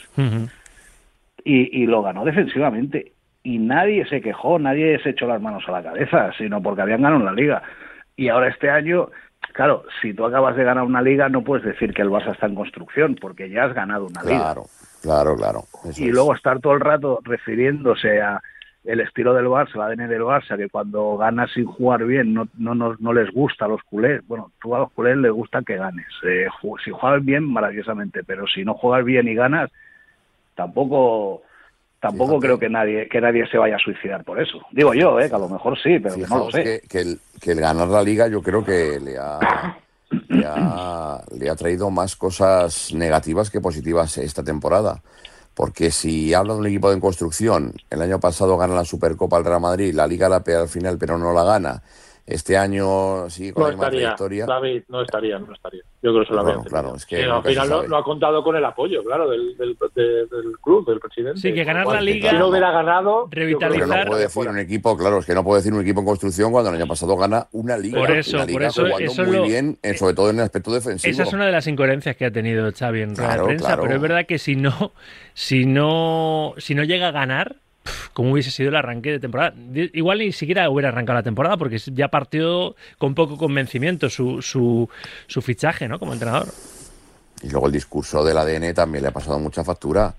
y, 1.44 1.82
y 1.82 1.86
lo 1.86 2.02
ganó 2.02 2.24
defensivamente. 2.24 3.12
Y 3.42 3.58
nadie 3.58 4.04
se 4.06 4.20
quejó, 4.20 4.58
nadie 4.58 4.98
se 5.02 5.10
echó 5.10 5.26
las 5.26 5.40
manos 5.40 5.64
a 5.66 5.72
la 5.72 5.82
cabeza, 5.82 6.32
sino 6.36 6.60
porque 6.60 6.82
habían 6.82 7.02
ganado 7.02 7.24
la 7.24 7.32
liga. 7.32 7.62
Y 8.16 8.28
ahora 8.28 8.48
este 8.48 8.68
año, 8.68 9.08
claro, 9.54 9.84
si 10.02 10.12
tú 10.12 10.26
acabas 10.26 10.56
de 10.56 10.64
ganar 10.64 10.84
una 10.84 11.00
liga, 11.00 11.28
no 11.30 11.42
puedes 11.42 11.64
decir 11.64 11.94
que 11.94 12.02
el 12.02 12.10
Barça 12.10 12.32
está 12.32 12.46
en 12.46 12.54
construcción, 12.54 13.14
porque 13.14 13.48
ya 13.48 13.64
has 13.64 13.74
ganado 13.74 14.06
una 14.06 14.22
liga. 14.22 14.40
Claro. 14.40 14.64
Claro, 15.02 15.36
claro. 15.36 15.64
y 15.96 16.10
luego 16.10 16.34
estar 16.34 16.60
todo 16.60 16.74
el 16.74 16.80
rato 16.80 17.20
refiriéndose 17.24 18.20
a 18.20 18.40
el 18.84 19.00
estilo 19.00 19.34
del 19.34 19.46
Barça, 19.46 19.74
el 19.74 19.82
ADN 19.82 20.08
del 20.08 20.22
Barça, 20.22 20.56
que 20.56 20.68
cuando 20.68 21.16
ganas 21.18 21.50
sin 21.52 21.66
jugar 21.66 22.04
bien 22.04 22.32
no, 22.32 22.48
no, 22.56 22.74
no, 22.74 22.96
no 22.98 23.12
les 23.12 23.30
gusta 23.30 23.66
a 23.66 23.68
los 23.68 23.82
culés. 23.82 24.26
Bueno, 24.26 24.52
tú 24.60 24.74
a 24.74 24.80
los 24.80 24.92
culés 24.92 25.16
les 25.16 25.32
gusta 25.32 25.62
que 25.62 25.76
ganes. 25.76 26.06
Eh, 26.26 26.46
si 26.84 26.90
juegas 26.90 27.24
bien, 27.24 27.44
maravillosamente, 27.44 28.24
pero 28.24 28.46
si 28.46 28.64
no 28.64 28.74
juegas 28.74 29.04
bien 29.04 29.28
y 29.28 29.34
ganas, 29.34 29.70
tampoco 30.54 31.42
tampoco 32.00 32.38
creo 32.38 32.58
que 32.58 32.70
nadie 32.70 33.06
que 33.08 33.20
nadie 33.20 33.46
se 33.48 33.58
vaya 33.58 33.76
a 33.76 33.78
suicidar 33.78 34.24
por 34.24 34.40
eso. 34.40 34.60
Digo 34.72 34.94
yo, 34.94 35.20
eh, 35.20 35.28
que 35.28 35.34
a 35.34 35.38
lo 35.38 35.48
mejor 35.48 35.78
sí, 35.78 35.98
pero 35.98 36.14
que 36.14 36.26
no 36.26 36.38
lo 36.38 36.50
sé. 36.50 36.82
Que, 36.88 37.00
el, 37.00 37.20
que 37.40 37.52
el 37.52 37.60
ganar 37.60 37.88
la 37.88 38.02
liga 38.02 38.28
yo 38.28 38.42
creo 38.42 38.64
que 38.64 38.98
le 38.98 39.18
ha 39.18 39.76
le 40.10 40.46
ha, 40.46 41.22
le 41.36 41.50
ha 41.50 41.56
traído 41.56 41.90
más 41.90 42.16
cosas 42.16 42.92
negativas 42.92 43.50
que 43.50 43.60
positivas 43.60 44.18
esta 44.18 44.42
temporada. 44.42 45.02
Porque 45.54 45.90
si 45.90 46.32
habla 46.32 46.54
de 46.54 46.60
un 46.60 46.66
equipo 46.66 46.90
de 46.90 47.00
construcción, 47.00 47.74
el 47.90 48.02
año 48.02 48.20
pasado 48.20 48.56
gana 48.56 48.74
la 48.74 48.84
Supercopa 48.84 49.36
al 49.36 49.44
Real 49.44 49.60
Madrid, 49.60 49.94
la 49.94 50.06
Liga 50.06 50.28
la 50.28 50.42
pega 50.42 50.60
al 50.60 50.68
final, 50.68 50.96
pero 50.96 51.18
no 51.18 51.32
la 51.32 51.44
gana, 51.44 51.82
este 52.30 52.56
año 52.56 53.28
sí 53.28 53.52
con 53.52 53.76
no 53.76 53.82
la 53.82 54.12
estaría, 54.12 54.46
David, 54.46 54.82
no 54.88 55.02
estaría, 55.02 55.38
no 55.38 55.52
estaría. 55.52 55.82
Yo 56.02 56.12
creo 56.12 56.20
que 56.20 56.28
se 56.28 56.34
lo 56.34 56.44
bueno, 56.44 56.64
claro, 56.64 56.94
es 56.94 57.04
que 57.04 57.24
al 57.24 57.42
final 57.42 57.86
no, 57.88 57.96
ha 57.96 58.04
contado 58.04 58.42
con 58.42 58.56
el 58.56 58.64
apoyo, 58.64 59.02
claro, 59.04 59.28
del, 59.28 59.56
del, 59.56 59.76
del, 59.94 60.58
club, 60.62 60.86
del 60.86 61.00
presidente. 61.00 61.40
Sí, 61.40 61.52
que 61.52 61.64
ganar 61.64 61.86
la 61.86 62.00
liga. 62.00 62.30
Si 62.30 62.36
no 62.36 62.48
hubiera 62.48 62.70
ganado, 62.70 63.28
revitalizar. 63.30 63.88
Pero 63.88 64.04
no 64.04 64.10
puede 64.10 64.22
decir 64.22 64.48
un 64.48 64.58
equipo, 64.58 64.96
claro, 64.96 65.18
es 65.18 65.26
que 65.26 65.34
no 65.34 65.44
puede 65.44 65.60
decir 65.60 65.74
un 65.74 65.82
equipo 65.82 66.00
en 66.00 66.06
construcción 66.06 66.52
cuando 66.52 66.70
el 66.70 66.76
año 66.76 66.86
pasado 66.86 67.16
gana 67.16 67.48
una 67.52 67.76
liga. 67.76 67.98
Por 67.98 68.10
eso, 68.12 68.36
una 68.36 68.46
liga 68.46 68.58
por 68.58 68.62
eso, 68.62 68.82
jugando 68.82 69.12
eso 69.12 69.24
muy 69.24 69.36
lo... 69.36 69.42
bien, 69.42 69.78
eh, 69.82 69.94
sobre 69.94 70.14
todo 70.14 70.30
en 70.30 70.36
el 70.36 70.44
aspecto 70.44 70.72
defensivo. 70.72 71.10
Esa 71.10 71.24
es 71.24 71.32
una 71.32 71.46
de 71.46 71.52
las 71.52 71.66
incoherencias 71.66 72.16
que 72.16 72.26
ha 72.26 72.30
tenido 72.30 72.70
Xavi 72.72 73.02
en 73.02 73.14
Claro, 73.14 73.42
la 73.42 73.48
prensa, 73.48 73.66
claro. 73.66 73.82
pero 73.82 73.94
es 73.96 74.00
verdad 74.00 74.26
que 74.26 74.38
si 74.38 74.54
no, 74.54 74.92
si 75.34 75.66
no, 75.66 76.54
si 76.58 76.74
no 76.74 76.84
llega 76.84 77.08
a 77.08 77.12
ganar, 77.12 77.56
como 78.12 78.32
hubiese 78.32 78.50
sido 78.50 78.68
el 78.70 78.76
arranque 78.76 79.10
de 79.12 79.20
temporada. 79.20 79.54
Igual 79.74 80.18
ni 80.18 80.32
siquiera 80.32 80.68
hubiera 80.70 80.88
arrancado 80.88 81.18
la 81.18 81.22
temporada 81.22 81.56
porque 81.56 81.78
ya 81.92 82.08
partió 82.08 82.76
con 82.98 83.14
poco 83.14 83.36
convencimiento 83.36 84.10
su, 84.10 84.42
su, 84.42 84.88
su 85.26 85.42
fichaje 85.42 85.88
¿no? 85.88 85.98
como 85.98 86.12
entrenador. 86.12 86.48
Y 87.42 87.48
luego 87.48 87.66
el 87.66 87.72
discurso 87.72 88.22
del 88.24 88.36
ADN 88.36 88.74
también 88.74 89.02
le 89.02 89.08
ha 89.08 89.12
pasado 89.12 89.38
mucha 89.38 89.64
factura 89.64 90.14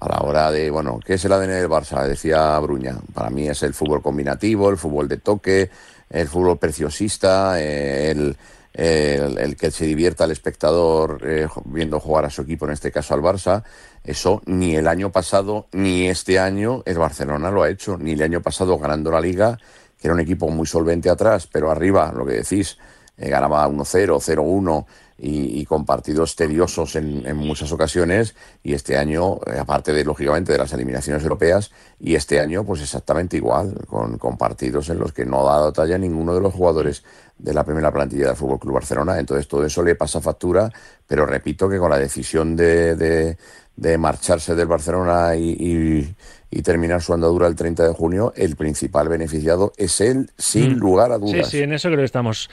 a 0.00 0.08
la 0.08 0.20
hora 0.20 0.50
de, 0.50 0.70
bueno, 0.70 0.98
¿qué 1.04 1.14
es 1.14 1.24
el 1.24 1.32
ADN 1.32 1.48
del 1.48 1.68
Barça? 1.68 2.06
Decía 2.06 2.58
Bruña. 2.60 2.96
Para 3.12 3.30
mí 3.30 3.48
es 3.48 3.62
el 3.62 3.74
fútbol 3.74 4.02
combinativo, 4.02 4.70
el 4.70 4.78
fútbol 4.78 5.06
de 5.06 5.18
toque, 5.18 5.70
el 6.08 6.28
fútbol 6.28 6.58
preciosista, 6.58 7.60
el, 7.60 8.36
el, 8.72 9.56
que 9.56 9.70
se 9.70 9.84
divierta 9.84 10.24
el 10.24 10.30
espectador 10.30 11.20
eh, 11.24 11.46
viendo 11.66 12.00
jugar 12.00 12.24
a 12.24 12.30
su 12.30 12.42
equipo, 12.42 12.66
en 12.66 12.72
este 12.72 12.90
caso 12.90 13.14
al 13.14 13.20
Barça. 13.20 13.62
Eso 14.04 14.42
ni 14.46 14.74
el 14.74 14.88
año 14.88 15.12
pasado 15.12 15.68
ni 15.72 16.08
este 16.08 16.38
año 16.38 16.82
el 16.86 16.98
Barcelona 16.98 17.50
lo 17.50 17.62
ha 17.62 17.70
hecho. 17.70 17.96
Ni 17.96 18.12
el 18.12 18.22
año 18.22 18.42
pasado 18.42 18.78
ganando 18.78 19.10
la 19.10 19.20
liga, 19.20 19.58
que 19.98 20.08
era 20.08 20.14
un 20.14 20.20
equipo 20.20 20.48
muy 20.48 20.66
solvente 20.66 21.08
atrás, 21.08 21.48
pero 21.50 21.70
arriba, 21.70 22.12
lo 22.14 22.26
que 22.26 22.34
decís, 22.34 22.78
eh, 23.16 23.28
ganaba 23.28 23.68
1-0, 23.68 24.18
0-1 24.20 24.86
y, 25.18 25.60
y, 25.60 25.64
con 25.66 25.84
partidos 25.84 26.34
tediosos 26.34 26.96
en, 26.96 27.36
muchas 27.36 27.70
ocasiones. 27.70 28.34
Y 28.64 28.72
este 28.72 28.96
año, 28.96 29.36
eh, 29.46 29.58
aparte 29.60 29.92
de, 29.92 30.02
lógicamente, 30.04 30.50
de 30.50 30.58
las 30.58 30.72
eliminaciones 30.72 31.22
europeas, 31.22 31.70
y 32.00 32.16
este 32.16 32.40
año, 32.40 32.64
pues 32.64 32.80
exactamente 32.80 33.36
igual, 33.36 33.74
con, 33.86 34.18
partidos 34.36 34.88
en 34.88 34.98
los 34.98 35.12
que 35.12 35.24
no 35.24 35.48
ha 35.48 35.52
dado 35.52 35.72
talla 35.72 35.98
ninguno 35.98 36.34
de 36.34 36.40
los 36.40 36.52
jugadores 36.52 37.04
de 37.38 37.54
la 37.54 37.64
primera 37.64 37.92
plantilla 37.92 38.28
del 38.28 38.36
Fútbol 38.36 38.58
Club 38.58 38.74
Barcelona. 38.74 39.18
Entonces, 39.18 39.46
todo 39.46 39.64
eso 39.64 39.82
le 39.82 39.94
pasa 39.94 40.20
factura, 40.20 40.68
pero 41.06 41.26
repito 41.26 41.68
que 41.68 41.78
con 41.78 41.90
la 41.90 41.98
decisión 41.98 42.56
de, 42.56 42.96
de 42.96 43.36
de 43.76 43.98
marcharse 43.98 44.54
del 44.54 44.66
Barcelona 44.66 45.36
y, 45.36 45.50
y, 45.50 46.14
y, 46.50 46.62
terminar 46.62 47.02
su 47.02 47.14
andadura 47.14 47.46
el 47.46 47.56
30 47.56 47.88
de 47.88 47.94
junio, 47.94 48.32
el 48.36 48.56
principal 48.56 49.08
beneficiado 49.08 49.72
es 49.76 50.00
él, 50.00 50.30
sin 50.36 50.76
mm. 50.76 50.78
lugar 50.78 51.12
a 51.12 51.18
dudas. 51.18 51.48
Sí, 51.48 51.58
sí, 51.58 51.62
en 51.62 51.72
eso 51.72 51.88
creo 51.88 52.00
que 52.00 52.04
estamos 52.04 52.50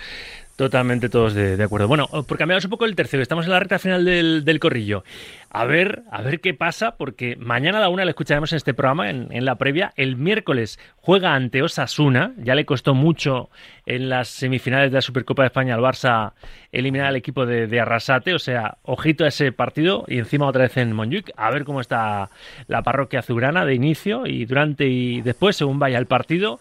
Totalmente 0.60 1.08
todos 1.08 1.34
de, 1.36 1.64
acuerdo. 1.64 1.88
Bueno, 1.88 2.10
por 2.10 2.38
cambiaros 2.38 2.66
un 2.66 2.70
poco 2.70 2.84
el 2.84 2.94
tercero, 2.94 3.24
estamos 3.24 3.46
en 3.46 3.52
la 3.52 3.62
recta 3.62 3.80
final 3.80 4.04
del, 4.04 4.44
del, 4.44 4.60
corrillo. 4.60 5.06
A 5.50 5.64
ver, 5.64 6.04
a 6.12 6.22
ver 6.22 6.42
qué 6.42 6.54
pasa, 6.54 6.98
porque 6.98 7.38
mañana 7.38 7.78
a 7.78 7.82
la 7.82 7.88
una 7.88 8.04
le 8.04 8.12
escucharemos 8.12 8.52
en 8.52 8.58
este 8.58 8.74
programa, 8.74 9.10
en, 9.10 9.46
la 9.46 9.56
previa. 9.56 9.94
El 9.96 10.18
miércoles 10.18 10.78
juega 10.98 11.34
ante 11.34 11.64
Osasuna, 11.64 12.34
ya 12.40 12.56
le 12.56 12.66
costó 12.66 12.94
mucho 12.94 13.50
en 13.86 14.10
las 14.10 14.28
semifinales 14.28 14.92
de 14.92 14.96
la 14.96 15.02
Supercopa 15.02 15.44
de 15.44 15.48
España 15.48 15.76
al 15.76 15.80
Barça 15.80 16.34
eliminar 16.74 17.08
al 17.08 17.16
equipo 17.16 17.46
de, 17.46 17.80
Arrasate, 17.80 18.34
o 18.34 18.40
sea, 18.40 18.80
ojito 18.84 19.24
a 19.24 19.30
ese 19.30 19.54
partido 19.54 20.04
y 20.10 20.18
encima 20.18 20.46
otra 20.46 20.64
vez 20.64 20.76
en 20.76 20.92
Montjuic, 20.92 21.32
a 21.38 21.52
ver 21.52 21.64
cómo 21.64 21.80
está 21.80 22.32
la 22.68 22.84
parroquia 22.84 23.20
azulgrana 23.20 23.64
de 23.64 23.76
inicio 23.76 24.28
y 24.28 24.44
durante 24.44 24.90
y 24.90 25.22
después, 25.22 25.56
según 25.56 25.80
vaya 25.80 25.98
el 25.98 26.06
partido. 26.06 26.60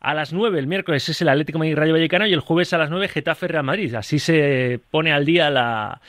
A 0.00 0.14
las 0.14 0.32
9 0.32 0.58
el 0.58 0.66
miércoles 0.66 1.06
es 1.10 1.20
el 1.20 1.28
Atlético 1.28 1.58
Madrid 1.58 1.76
Rayo 1.76 1.92
Vallecano 1.92 2.26
y 2.26 2.32
el 2.32 2.40
jueves 2.40 2.72
a 2.72 2.78
las 2.78 2.88
9 2.88 3.08
Getafe 3.08 3.48
Real 3.48 3.64
Madrid. 3.64 3.94
Así 3.94 4.18
se 4.18 4.80
pone 4.90 5.12
al 5.12 5.26
día 5.26 5.50
la, 5.50 6.00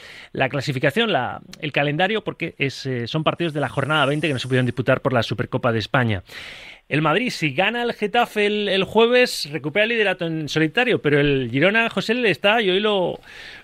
clasificación, 0.50 1.12
la, 1.12 1.42
el 1.60 1.74
calendario, 1.74 2.24
porque 2.24 2.56
es, 2.58 2.86
eh, 2.86 3.06
son 3.08 3.26
partidos 3.26 3.54
de 3.54 3.60
la 3.60 3.68
jornada 3.68 4.06
20 4.06 4.28
que 4.28 4.34
no 4.34 4.40
se 4.40 4.48
pudieron 4.48 4.66
disputar 4.66 5.02
por 5.02 5.12
la 5.12 5.24
Supercopa 5.24 5.74
de 5.74 5.80
España. 5.80 6.24
El 6.92 7.02
Madrid, 7.02 7.30
si 7.30 7.54
gana 7.54 7.84
el 7.84 7.94
Getafe 7.94 8.48
el, 8.48 8.84
jueves, 8.84 9.48
recupera 9.50 9.86
el 9.86 9.92
liderato 9.92 10.28
en 10.28 10.50
solitario, 10.50 11.02
pero 11.02 11.22
el 11.22 11.50
Girona, 11.50 11.90
José, 11.90 12.14
le 12.16 12.30
está, 12.30 12.62
y 12.62 12.70
hoy 12.70 12.82
lo, 12.82 13.18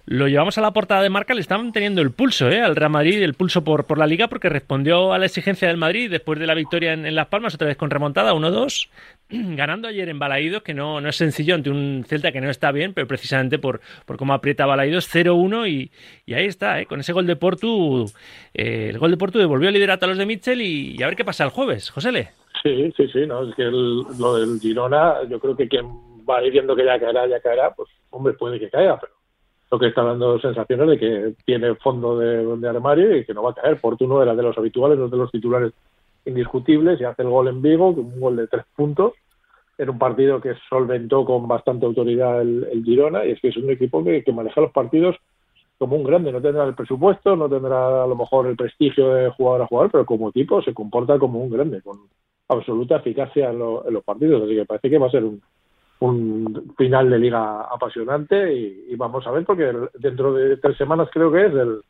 lo 0.05 0.29
llevamos 0.29 0.57
a 0.57 0.61
la 0.61 0.71
portada 0.71 1.01
de 1.01 1.09
marca, 1.09 1.33
le 1.33 1.41
están 1.41 1.73
teniendo 1.73 2.01
el 2.01 2.11
pulso 2.11 2.49
¿eh? 2.49 2.61
al 2.61 2.77
Real 2.77 2.89
Madrid, 2.89 3.21
el 3.21 3.33
pulso 3.33 3.65
por, 3.65 3.83
por 3.83 3.97
la 3.97 4.07
liga, 4.07 4.29
porque 4.29 4.47
respondió 4.47 5.11
a 5.11 5.19
la 5.19 5.25
exigencia 5.25 5.67
del 5.67 5.75
Madrid 5.75 6.09
después 6.09 6.39
de 6.39 6.47
la 6.47 6.53
victoria 6.53 6.93
en, 6.93 7.13
Las 7.13 7.27
Palmas, 7.27 7.53
otra 7.53 7.67
vez 7.67 7.75
con 7.75 7.89
remontada, 7.89 8.33
1-2, 8.33 8.87
ganando 9.29 9.89
ayer 9.89 10.07
en 10.07 10.19
Balaídos, 10.19 10.63
que 10.63 10.73
no, 10.73 11.01
no 11.01 11.09
es 11.09 11.17
sencillo 11.17 11.55
ante 11.55 11.69
un 11.69 12.05
Celta 12.07 12.31
que 12.31 12.39
no 12.39 12.49
está 12.49 12.71
bien, 12.71 12.93
pero 12.93 13.07
precisamente 13.07 13.59
por, 13.59 13.81
por 14.05 14.15
cómo 14.15 14.35
aprieta 14.35 14.65
Balaídos, 14.65 15.13
0-1 15.13 15.69
y, 15.69 15.91
y, 16.25 16.33
ahí 16.33 16.45
está, 16.45 16.79
¿eh? 16.79 16.85
con 16.85 17.01
ese 17.01 17.11
gol 17.11 17.27
de 17.27 17.35
Portu, 17.35 18.09
eh, 18.53 18.87
el 18.91 18.99
gol 18.99 19.11
de 19.11 19.17
Portu 19.17 19.37
devolvió 19.37 19.67
el 19.67 19.73
liderato 19.73 20.05
a 20.05 20.07
los 20.07 20.17
de 20.17 20.25
Mitchell 20.25 20.61
y, 20.61 20.95
y 20.97 21.03
a 21.03 21.07
ver 21.07 21.17
qué 21.17 21.25
pasa 21.25 21.43
el 21.43 21.49
jueves, 21.49 21.89
José 21.89 22.13
Le. 22.13 22.46
Sí, 22.63 22.91
sí, 22.95 23.07
sí, 23.09 23.25
no, 23.25 23.43
es 23.43 23.55
que 23.55 23.63
lo 23.63 24.35
del 24.35 24.59
Girona, 24.59 25.23
yo 25.29 25.39
creo 25.39 25.55
que 25.55 25.67
quien 25.67 25.85
va 26.27 26.41
viendo 26.41 26.75
que 26.75 26.85
ya 26.85 26.99
caerá, 26.99 27.27
ya 27.27 27.39
caerá, 27.39 27.73
pues 27.73 27.89
hombre, 28.09 28.33
puede 28.33 28.59
que 28.59 28.69
caiga, 28.69 28.99
pero 28.99 29.13
lo 29.69 29.79
que 29.79 29.87
está 29.87 30.03
dando 30.03 30.39
sensaciones 30.39 30.87
de 30.87 30.97
que 30.97 31.33
tiene 31.45 31.75
fondo 31.75 32.17
de, 32.17 32.67
armario 32.67 33.17
y 33.17 33.25
que 33.25 33.33
no 33.33 33.43
va 33.43 33.51
a 33.51 33.55
caer. 33.55 33.79
Portuno 33.79 34.21
era 34.21 34.33
de 34.33 34.43
los 34.43 34.57
habituales, 34.57 34.97
uno 34.97 35.09
de 35.09 35.17
los 35.17 35.31
titulares 35.31 35.73
indiscutibles 36.25 36.99
y 36.99 37.03
hace 37.03 37.21
el 37.21 37.29
gol 37.29 37.49
en 37.49 37.61
Vigo, 37.61 37.89
un 37.89 38.19
gol 38.19 38.37
de 38.37 38.47
tres 38.47 38.65
puntos, 38.75 39.13
en 39.77 39.89
un 39.89 39.99
partido 39.99 40.41
que 40.41 40.55
solventó 40.69 41.25
con 41.25 41.47
bastante 41.47 41.85
autoridad 41.85 42.41
el, 42.41 42.81
Girona 42.83 43.25
y 43.25 43.31
es 43.31 43.41
que 43.41 43.49
es 43.49 43.57
un 43.57 43.69
equipo 43.69 44.03
que, 44.03 44.23
que 44.23 44.31
maneja 44.31 44.61
los 44.61 44.71
partidos 44.71 45.15
como 45.77 45.95
un 45.95 46.03
grande, 46.03 46.31
no 46.31 46.41
tendrá 46.41 46.63
el 46.63 46.73
presupuesto, 46.73 47.35
no 47.35 47.47
tendrá 47.47 48.03
a 48.03 48.07
lo 48.07 48.15
mejor 48.15 48.47
el 48.47 48.55
prestigio 48.55 49.13
de 49.13 49.29
jugador 49.29 49.61
a 49.61 49.67
jugador, 49.67 49.91
pero 49.91 50.05
como 50.05 50.29
equipo 50.29 50.61
se 50.61 50.73
comporta 50.73 51.19
como 51.19 51.39
un 51.39 51.51
grande, 51.51 51.81
con 51.81 51.99
absoluta 52.47 52.97
eficacia 52.97 53.49
en, 53.49 53.59
los 53.59 54.03
partidos. 54.05 54.43
Así 54.43 54.55
que 54.55 54.65
parece 54.65 54.89
que 54.89 54.97
va 54.97 55.07
a 55.07 55.11
ser 55.11 55.23
un, 55.23 55.41
un 55.99 56.73
final 56.77 57.09
de 57.09 57.19
liga 57.19 57.61
apasionante 57.61 58.53
y, 58.53 58.95
vamos 58.95 59.25
a 59.25 59.31
ver, 59.31 59.45
porque 59.45 59.73
dentro 59.99 60.33
de 60.33 60.57
tres 60.57 60.77
semanas 60.77 61.09
creo 61.11 61.31
que 61.31 61.45
es 61.45 61.53
el 61.53 61.81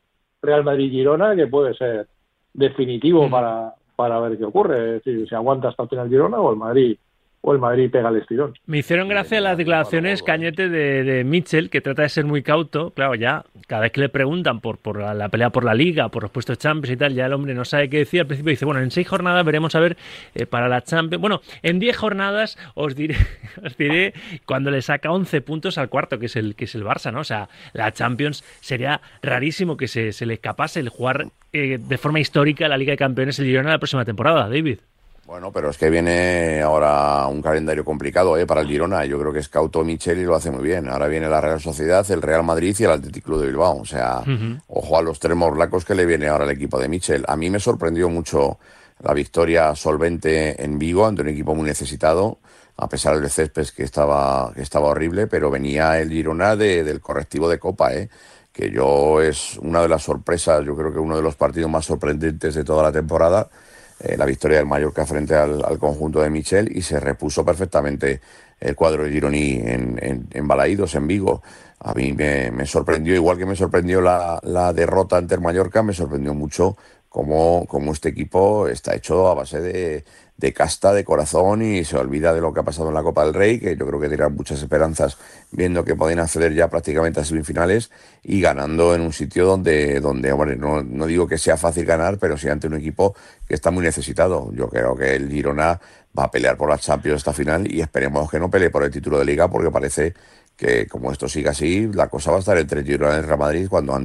Real 0.42 0.64
Madrid-Girona, 0.64 1.36
que 1.36 1.46
puede 1.46 1.74
ser 1.74 2.06
definitivo 2.52 3.28
para, 3.30 3.74
para 3.96 4.20
ver 4.20 4.38
qué 4.38 4.44
ocurre, 4.44 4.96
es 4.96 5.04
decir, 5.04 5.28
si 5.28 5.34
aguanta 5.34 5.68
hasta 5.68 5.82
el 5.84 5.88
final 5.88 6.08
Girona 6.08 6.40
o 6.40 6.50
el 6.50 6.56
Madrid 6.56 6.98
o 7.40 7.52
el 7.52 7.58
Madrid 7.58 7.90
pega 7.90 8.08
el 8.08 8.16
estirón. 8.16 8.54
Me 8.66 8.78
hicieron 8.78 9.08
gracia 9.08 9.40
las 9.40 9.56
declaraciones 9.56 10.22
Cañete 10.22 10.68
de, 10.68 11.04
de, 11.04 11.24
Mitchell, 11.24 11.70
que 11.70 11.80
trata 11.80 12.02
de 12.02 12.08
ser 12.08 12.24
muy 12.24 12.42
cauto. 12.42 12.90
Claro, 12.90 13.14
ya 13.14 13.44
cada 13.66 13.82
vez 13.82 13.92
que 13.92 14.00
le 14.00 14.08
preguntan 14.08 14.60
por, 14.60 14.78
por 14.78 14.98
la, 14.98 15.28
pelea 15.28 15.50
por 15.50 15.64
la 15.64 15.74
liga, 15.74 16.08
por 16.08 16.22
los 16.22 16.32
puestos 16.32 16.58
Champions 16.58 16.94
y 16.94 16.96
tal, 16.96 17.14
ya 17.14 17.26
el 17.26 17.32
hombre 17.32 17.54
no 17.54 17.64
sabe 17.64 17.88
qué 17.88 17.98
decir. 17.98 18.20
Al 18.20 18.26
principio 18.26 18.50
dice, 18.50 18.64
bueno, 18.64 18.80
en 18.80 18.90
seis 18.90 19.06
jornadas 19.06 19.44
veremos 19.44 19.74
a 19.74 19.80
ver 19.80 19.96
eh, 20.34 20.46
para 20.46 20.68
la 20.68 20.82
Champions. 20.82 21.20
Bueno, 21.20 21.40
en 21.62 21.78
diez 21.78 21.96
jornadas 21.96 22.58
os 22.74 22.94
diré, 22.94 23.16
os 23.64 23.76
diré 23.76 24.14
cuando 24.44 24.70
le 24.70 24.82
saca 24.82 25.10
11 25.12 25.40
puntos 25.42 25.78
al 25.78 25.88
cuarto, 25.88 26.18
que 26.18 26.26
es 26.26 26.36
el, 26.36 26.54
que 26.54 26.64
es 26.64 26.74
el 26.74 26.84
Barça, 26.84 27.12
¿no? 27.12 27.20
O 27.20 27.24
sea, 27.24 27.48
la 27.72 27.92
Champions 27.92 28.44
sería 28.60 29.00
rarísimo 29.22 29.76
que 29.76 29.88
se, 29.88 30.12
se 30.12 30.26
le 30.26 30.34
escapase 30.34 30.80
el 30.80 30.88
jugar 30.88 31.26
eh, 31.52 31.78
de 31.78 31.98
forma 31.98 32.20
histórica 32.20 32.68
la 32.68 32.76
Liga 32.76 32.92
de 32.92 32.98
Campeones 32.98 33.38
el 33.38 33.46
Girona 33.46 33.70
la 33.70 33.78
próxima 33.78 34.04
temporada, 34.04 34.48
David. 34.48 34.80
Bueno, 35.28 35.52
pero 35.52 35.68
es 35.68 35.76
que 35.76 35.90
viene 35.90 36.62
ahora 36.62 37.26
un 37.26 37.42
calendario 37.42 37.84
complicado 37.84 38.38
¿eh? 38.38 38.46
para 38.46 38.62
el 38.62 38.66
Girona. 38.66 39.04
Yo 39.04 39.20
creo 39.20 39.30
que 39.30 39.40
es 39.40 39.50
Cauto 39.50 39.84
Michel 39.84 40.20
y 40.20 40.24
lo 40.24 40.34
hace 40.34 40.50
muy 40.50 40.62
bien. 40.62 40.88
Ahora 40.88 41.06
viene 41.06 41.28
la 41.28 41.38
Real 41.38 41.60
Sociedad, 41.60 42.10
el 42.10 42.22
Real 42.22 42.42
Madrid 42.44 42.74
y 42.78 42.84
el 42.84 42.92
Athletic 42.92 43.24
Club 43.24 43.42
de 43.42 43.48
Bilbao. 43.48 43.76
O 43.76 43.84
sea, 43.84 44.22
ojo 44.68 44.96
a 44.96 45.02
los 45.02 45.20
tres 45.20 45.36
morlacos 45.36 45.84
que 45.84 45.94
le 45.94 46.06
viene 46.06 46.28
ahora 46.28 46.44
al 46.44 46.50
equipo 46.50 46.80
de 46.80 46.88
Michel. 46.88 47.26
A 47.28 47.36
mí 47.36 47.50
me 47.50 47.60
sorprendió 47.60 48.08
mucho 48.08 48.58
la 49.00 49.12
victoria 49.12 49.74
solvente 49.74 50.64
en 50.64 50.78
Vigo 50.78 51.06
ante 51.06 51.20
un 51.20 51.28
equipo 51.28 51.54
muy 51.54 51.66
necesitado, 51.66 52.38
a 52.78 52.88
pesar 52.88 53.20
del 53.20 53.28
césped 53.28 53.68
que 53.76 53.82
estaba, 53.82 54.50
que 54.54 54.62
estaba 54.62 54.88
horrible, 54.88 55.26
pero 55.26 55.50
venía 55.50 56.00
el 56.00 56.08
Girona 56.08 56.56
de, 56.56 56.84
del 56.84 57.02
correctivo 57.02 57.50
de 57.50 57.58
Copa, 57.58 57.92
¿eh? 57.92 58.08
que 58.50 58.70
yo 58.70 59.20
es 59.20 59.58
una 59.58 59.82
de 59.82 59.90
las 59.90 60.04
sorpresas, 60.04 60.64
yo 60.64 60.74
creo 60.74 60.90
que 60.90 60.98
uno 60.98 61.16
de 61.16 61.22
los 61.22 61.36
partidos 61.36 61.70
más 61.70 61.84
sorprendentes 61.84 62.54
de 62.54 62.64
toda 62.64 62.82
la 62.82 62.92
temporada 62.92 63.50
eh, 64.00 64.16
la 64.16 64.24
victoria 64.24 64.58
del 64.58 64.66
Mallorca 64.66 65.04
frente 65.06 65.34
al, 65.34 65.78
conjunto 65.78 66.20
de 66.20 66.30
Michel 66.30 66.76
y 66.76 66.82
se 66.82 67.00
repuso 67.00 67.44
perfectamente 67.44 68.20
el 68.60 68.74
cuadro 68.74 69.04
de 69.04 69.10
Gironi 69.10 69.52
en, 69.64 69.98
en, 70.00 70.28
en 70.30 70.48
Balaídos, 70.48 70.94
en 70.94 71.06
Vigo. 71.06 71.42
A 71.80 71.94
mí 71.94 72.12
me, 72.12 72.66
sorprendió, 72.66 73.14
igual 73.14 73.38
que 73.38 73.46
me 73.46 73.56
sorprendió 73.56 74.00
la, 74.00 74.40
la 74.42 74.72
derrota 74.72 75.16
ante 75.16 75.34
el 75.34 75.40
Mallorca, 75.40 75.82
me 75.82 75.92
sorprendió 75.92 76.34
mucho 76.34 76.76
cómo, 77.08 77.66
cómo 77.66 77.92
este 77.92 78.10
equipo 78.10 78.68
está 78.68 78.94
hecho 78.94 79.28
a 79.28 79.34
base 79.34 79.60
de, 79.60 80.04
de 80.38 80.52
casta, 80.52 80.92
de 80.92 81.04
corazón 81.04 81.62
y 81.62 81.84
se 81.84 81.96
olvida 81.96 82.32
de 82.32 82.40
lo 82.40 82.54
que 82.54 82.60
ha 82.60 82.62
pasado 82.62 82.88
en 82.88 82.94
la 82.94 83.02
Copa 83.02 83.24
del 83.24 83.34
Rey, 83.34 83.58
que 83.58 83.76
yo 83.76 83.86
creo 83.86 84.00
que 84.00 84.08
tiran 84.08 84.34
muchas 84.34 84.62
esperanzas 84.62 85.18
viendo 85.50 85.84
que 85.84 85.96
pueden 85.96 86.20
acceder 86.20 86.54
ya 86.54 86.68
prácticamente 86.68 87.18
a 87.20 87.24
semifinales 87.24 87.90
y 88.22 88.40
ganando 88.40 88.94
en 88.94 89.00
un 89.00 89.12
sitio 89.12 89.46
donde, 89.46 89.98
donde 89.98 90.30
hombre, 90.30 90.56
no, 90.56 90.84
no 90.84 91.06
digo 91.06 91.26
que 91.26 91.38
sea 91.38 91.56
fácil 91.56 91.84
ganar, 91.84 92.18
pero 92.18 92.38
sí 92.38 92.48
ante 92.48 92.68
un 92.68 92.74
equipo 92.74 93.16
que 93.48 93.54
está 93.54 93.72
muy 93.72 93.82
necesitado. 93.82 94.52
Yo 94.54 94.68
creo 94.68 94.94
que 94.96 95.16
el 95.16 95.28
Girona 95.28 95.80
va 96.16 96.24
a 96.24 96.30
pelear 96.30 96.56
por 96.56 96.70
la 96.70 96.78
Champions 96.78 97.18
esta 97.18 97.32
final 97.32 97.70
y 97.72 97.80
esperemos 97.80 98.30
que 98.30 98.38
no 98.38 98.48
pelee 98.48 98.70
por 98.70 98.84
el 98.84 98.92
título 98.92 99.18
de 99.18 99.24
liga 99.24 99.48
porque 99.48 99.72
parece 99.72 100.14
que 100.56 100.86
como 100.86 101.10
esto 101.10 101.28
siga 101.28 101.50
así, 101.50 101.88
la 101.92 102.08
cosa 102.08 102.30
va 102.30 102.36
a 102.36 102.40
estar 102.40 102.56
entre 102.58 102.84
Girona 102.84 103.18
y 103.18 103.22
Real 103.22 103.38
Madrid 103.38 103.68
cuando 103.68 103.98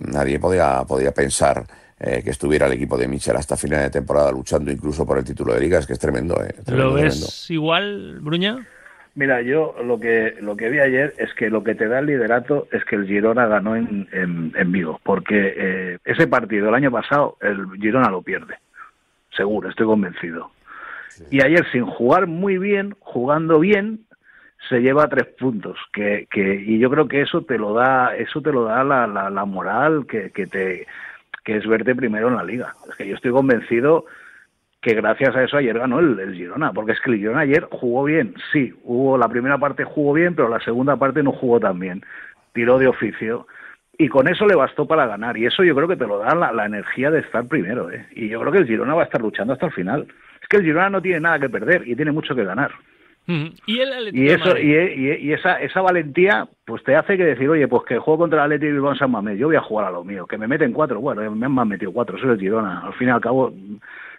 nadie 0.00 0.40
podía, 0.40 0.84
podía 0.84 1.12
pensar 1.12 1.64
eh, 2.00 2.22
que 2.24 2.30
estuviera 2.30 2.66
el 2.66 2.72
equipo 2.72 2.96
de 2.96 3.06
Michel 3.06 3.36
hasta 3.36 3.58
final 3.58 3.82
de 3.82 3.90
temporada 3.90 4.32
luchando 4.32 4.70
incluso 4.70 5.06
por 5.06 5.18
el 5.18 5.24
título 5.24 5.52
de 5.52 5.60
liga, 5.60 5.78
es 5.78 5.86
que 5.86 5.92
es 5.92 5.98
tremendo. 5.98 6.42
Eh, 6.42 6.54
¿Lo 6.68 6.94
ves 6.94 7.50
igual, 7.50 8.20
Bruña? 8.20 8.66
Mira, 9.14 9.42
yo 9.42 9.74
lo 9.84 10.00
que 10.00 10.36
lo 10.40 10.56
que 10.56 10.70
vi 10.70 10.78
ayer 10.78 11.12
es 11.18 11.34
que 11.34 11.50
lo 11.50 11.62
que 11.62 11.74
te 11.74 11.88
da 11.88 11.98
el 11.98 12.06
liderato 12.06 12.68
es 12.72 12.84
que 12.86 12.96
el 12.96 13.06
Girona 13.06 13.46
ganó 13.46 13.76
en, 13.76 14.08
en, 14.12 14.72
Vigo, 14.72 14.98
porque 15.02 15.54
eh, 15.56 15.98
ese 16.04 16.26
partido 16.26 16.68
el 16.68 16.74
año 16.74 16.90
pasado 16.90 17.36
el 17.42 17.66
Girona 17.78 18.08
lo 18.08 18.22
pierde, 18.22 18.54
seguro, 19.36 19.68
estoy 19.68 19.86
convencido. 19.86 20.52
Y 21.30 21.42
ayer 21.42 21.66
sin 21.70 21.84
jugar 21.84 22.28
muy 22.28 22.56
bien, 22.56 22.94
jugando 23.00 23.58
bien, 23.58 24.06
se 24.70 24.80
lleva 24.80 25.08
tres 25.08 25.26
puntos, 25.38 25.76
que, 25.92 26.26
que 26.30 26.54
y 26.54 26.78
yo 26.78 26.88
creo 26.88 27.08
que 27.08 27.20
eso 27.20 27.42
te 27.42 27.58
lo 27.58 27.74
da, 27.74 28.16
eso 28.16 28.40
te 28.40 28.52
lo 28.52 28.64
da 28.64 28.84
la, 28.84 29.06
la, 29.06 29.28
la 29.28 29.44
moral 29.44 30.06
que, 30.06 30.30
que 30.30 30.46
te 30.46 30.86
que 31.50 31.56
es 31.56 31.66
verte 31.66 31.96
primero 31.96 32.28
en 32.28 32.36
la 32.36 32.44
liga. 32.44 32.74
Es 32.88 32.94
que 32.94 33.08
yo 33.08 33.16
estoy 33.16 33.32
convencido 33.32 34.04
que 34.80 34.94
gracias 34.94 35.34
a 35.34 35.42
eso 35.42 35.56
ayer 35.56 35.76
ganó 35.76 35.98
el, 35.98 36.32
Girona, 36.32 36.72
porque 36.72 36.92
es 36.92 37.00
que 37.00 37.10
el 37.10 37.16
Girona 37.16 37.40
ayer 37.40 37.66
jugó 37.72 38.04
bien, 38.04 38.34
sí, 38.52 38.72
hubo 38.84 39.18
la 39.18 39.28
primera 39.28 39.58
parte 39.58 39.82
jugó 39.82 40.12
bien, 40.12 40.36
pero 40.36 40.48
la 40.48 40.60
segunda 40.60 40.94
parte 40.96 41.24
no 41.24 41.32
jugó 41.32 41.58
tan 41.58 41.80
bien, 41.80 42.04
tiró 42.52 42.78
de 42.78 42.86
oficio 42.86 43.48
y 43.98 44.08
con 44.08 44.28
eso 44.28 44.46
le 44.46 44.54
bastó 44.54 44.86
para 44.86 45.08
ganar 45.08 45.36
y 45.36 45.46
eso 45.46 45.64
yo 45.64 45.74
creo 45.74 45.88
que 45.88 45.96
te 45.96 46.06
lo 46.06 46.18
da 46.18 46.36
la, 46.36 46.64
energía 46.64 47.10
de 47.10 47.18
estar 47.18 47.44
primero, 47.48 47.90
¿eh? 47.90 48.06
y 48.12 48.28
yo 48.28 48.38
creo 48.40 48.52
que 48.52 48.58
el 48.58 48.66
Girona 48.66 48.94
va 48.94 49.02
a 49.02 49.06
estar 49.06 49.20
luchando 49.20 49.52
hasta 49.52 49.66
el 49.66 49.72
final. 49.72 50.06
Es 50.40 50.48
que 50.48 50.58
el 50.58 50.62
Girona 50.62 50.88
no 50.88 51.02
tiene 51.02 51.18
nada 51.18 51.40
que 51.40 51.50
perder 51.50 51.82
y 51.86 51.96
tiene 51.96 52.12
mucho 52.12 52.36
que 52.36 52.44
ganar. 52.44 52.70
Y, 53.66 53.80
eso 54.28 54.58
y, 54.58 55.32
esa 55.32 55.60
esa 55.60 55.80
valentía 55.82 56.48
pues 56.64 56.82
te 56.82 56.96
hace 56.96 57.16
que 57.16 57.24
decir 57.24 57.48
oye 57.48 57.68
pues 57.68 57.84
que 57.84 57.98
juego 57.98 58.18
contra 58.18 58.40
el 58.40 58.44
Atlético 58.52 58.72
Bilbao 58.72 58.96
San 58.96 59.10
Mamés 59.10 59.38
yo 59.38 59.46
voy 59.46 59.56
a 59.56 59.60
jugar 59.60 59.86
a 59.86 59.90
lo 59.90 60.02
mío 60.02 60.26
que 60.26 60.36
me 60.36 60.48
meten 60.48 60.72
cuatro 60.72 61.00
bueno 61.00 61.30
me 61.30 61.46
han 61.46 61.68
metido 61.68 61.92
cuatro 61.92 62.18
soy 62.18 62.30
el 62.30 62.40
Girona. 62.40 62.80
Al 62.80 62.94
fin 62.94 63.08
y 63.08 63.10
al 63.12 63.20
cabo 63.20 63.52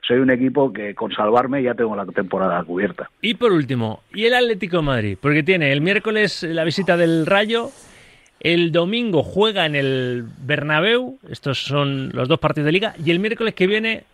soy 0.07 0.19
un 0.19 0.29
equipo 0.29 0.71
que 0.71 0.95
con 0.95 1.11
salvarme 1.11 1.61
ya 1.61 1.73
tengo 1.73 1.95
la 1.95 2.05
temporada 2.05 2.63
cubierta. 2.63 3.09
Y 3.21 3.33
por 3.33 3.51
último 3.51 4.01
y 4.13 4.25
el 4.25 4.33
Atlético 4.33 4.77
de 4.77 4.83
Madrid 4.83 5.17
porque 5.19 5.43
tiene 5.43 5.73
el 5.73 5.81
miércoles 5.81 6.43
la 6.43 6.63
visita 6.63 6.95
del 6.95 7.25
Rayo 7.25 7.69
el 8.39 8.71
domingo 8.71 9.23
juega 9.23 9.65
en 9.65 9.75
el 9.75 10.25
Bernabéu 10.45 11.19
estos 11.29 11.65
son 11.65 12.11
los 12.13 12.29
dos 12.29 12.39
partidos 12.39 12.67
de 12.67 12.71
liga 12.71 12.93
y 13.03 13.11
el 13.11 13.19
miércoles 13.19 13.55
que 13.55 13.67
viene 13.67 14.05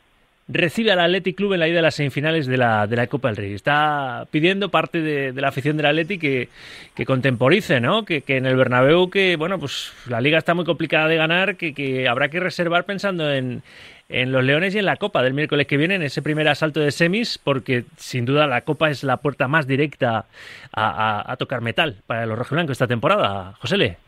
recibe 0.47 0.91
al 0.91 0.99
Athletic 0.99 1.35
Club 1.35 1.53
en 1.53 1.59
la 1.59 1.67
ida 1.67 1.77
de 1.77 1.81
las 1.81 1.95
semifinales 1.95 2.47
de 2.47 2.57
la, 2.57 2.87
de 2.87 2.95
la 2.95 3.07
Copa 3.07 3.27
del 3.29 3.37
Rey. 3.37 3.53
Está 3.53 4.27
pidiendo 4.31 4.69
parte 4.69 5.01
de, 5.01 5.33
la 5.33 5.49
afición 5.49 5.77
del 5.77 5.87
Athletic 5.87 6.21
que, 6.21 6.49
que 6.95 7.05
contemporice, 7.05 7.79
¿no? 7.79 8.05
Que, 8.05 8.23
en 8.27 8.45
el 8.45 8.55
Bernabéu, 8.55 9.09
que 9.09 9.35
bueno, 9.35 9.59
pues 9.59 9.93
la 10.07 10.21
liga 10.21 10.37
está 10.37 10.53
muy 10.53 10.65
complicada 10.65 11.07
de 11.07 11.17
ganar, 11.17 11.57
que, 11.57 11.73
que 11.73 12.07
habrá 12.07 12.29
que 12.29 12.39
reservar 12.39 12.85
pensando 12.85 13.31
en, 13.31 13.61
en 14.09 14.31
los 14.31 14.43
Leones 14.43 14.73
y 14.75 14.79
en 14.79 14.85
la 14.85 14.95
Copa 14.95 15.21
del 15.21 15.33
miércoles 15.33 15.67
que 15.67 15.77
viene, 15.77 15.95
en 15.95 16.03
ese 16.03 16.21
primer 16.21 16.47
asalto 16.47 16.79
de 16.79 16.91
semis, 16.91 17.37
porque 17.37 17.85
sin 17.97 18.25
duda 18.25 18.47
la 18.47 18.61
Copa 18.61 18.89
es 18.89 19.03
la 19.03 19.17
puerta 19.17 19.47
más 19.47 19.67
directa 19.67 20.25
a, 20.73 21.35
tocar 21.37 21.61
metal 21.61 21.97
para 22.05 22.25
los 22.25 22.37
rojiblancos 22.37 22.73
esta 22.73 22.87
temporada. 22.87 23.53
José 23.59 23.77
Le. 23.77 24.06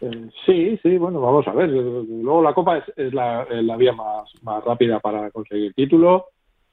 Eh, 0.00 0.30
sí, 0.46 0.78
sí, 0.82 0.98
bueno, 0.98 1.20
vamos 1.20 1.46
a 1.48 1.52
ver. 1.52 1.68
Luego 1.70 2.42
la 2.42 2.54
Copa 2.54 2.78
es, 2.96 3.12
la, 3.12 3.44
vía 3.76 3.92
más, 3.92 4.30
más 4.42 4.64
rápida 4.64 5.00
para 5.00 5.30
conseguir 5.30 5.74
título, 5.74 6.26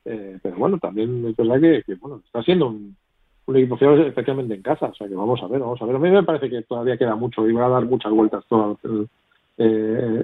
eh, 0.05 0.37
pero 0.41 0.55
bueno, 0.57 0.77
también 0.77 1.25
es 1.25 1.35
verdad 1.35 1.59
que, 1.59 1.95
bueno, 1.95 2.21
está 2.25 2.43
siendo 2.43 2.67
un, 2.67 2.95
equipo 3.47 3.77
fiable 3.77 4.07
especialmente 4.07 4.55
en 4.55 4.63
casa, 4.63 4.87
o 4.87 4.95
sea 4.95 5.07
que 5.07 5.15
vamos 5.15 5.41
a 5.41 5.47
ver, 5.47 5.59
vamos 5.59 5.81
a 5.81 5.85
ver. 5.85 5.95
A 5.95 5.99
mí 5.99 6.09
me 6.09 6.23
parece 6.23 6.49
que 6.49 6.63
todavía 6.63 6.97
queda 6.97 7.15
mucho 7.15 7.47
y 7.47 7.53
va 7.53 7.65
a 7.65 7.69
dar 7.69 7.85
muchas 7.85 8.11
vueltas 8.11 8.43
todo 8.49 8.77
eh, 9.57 10.23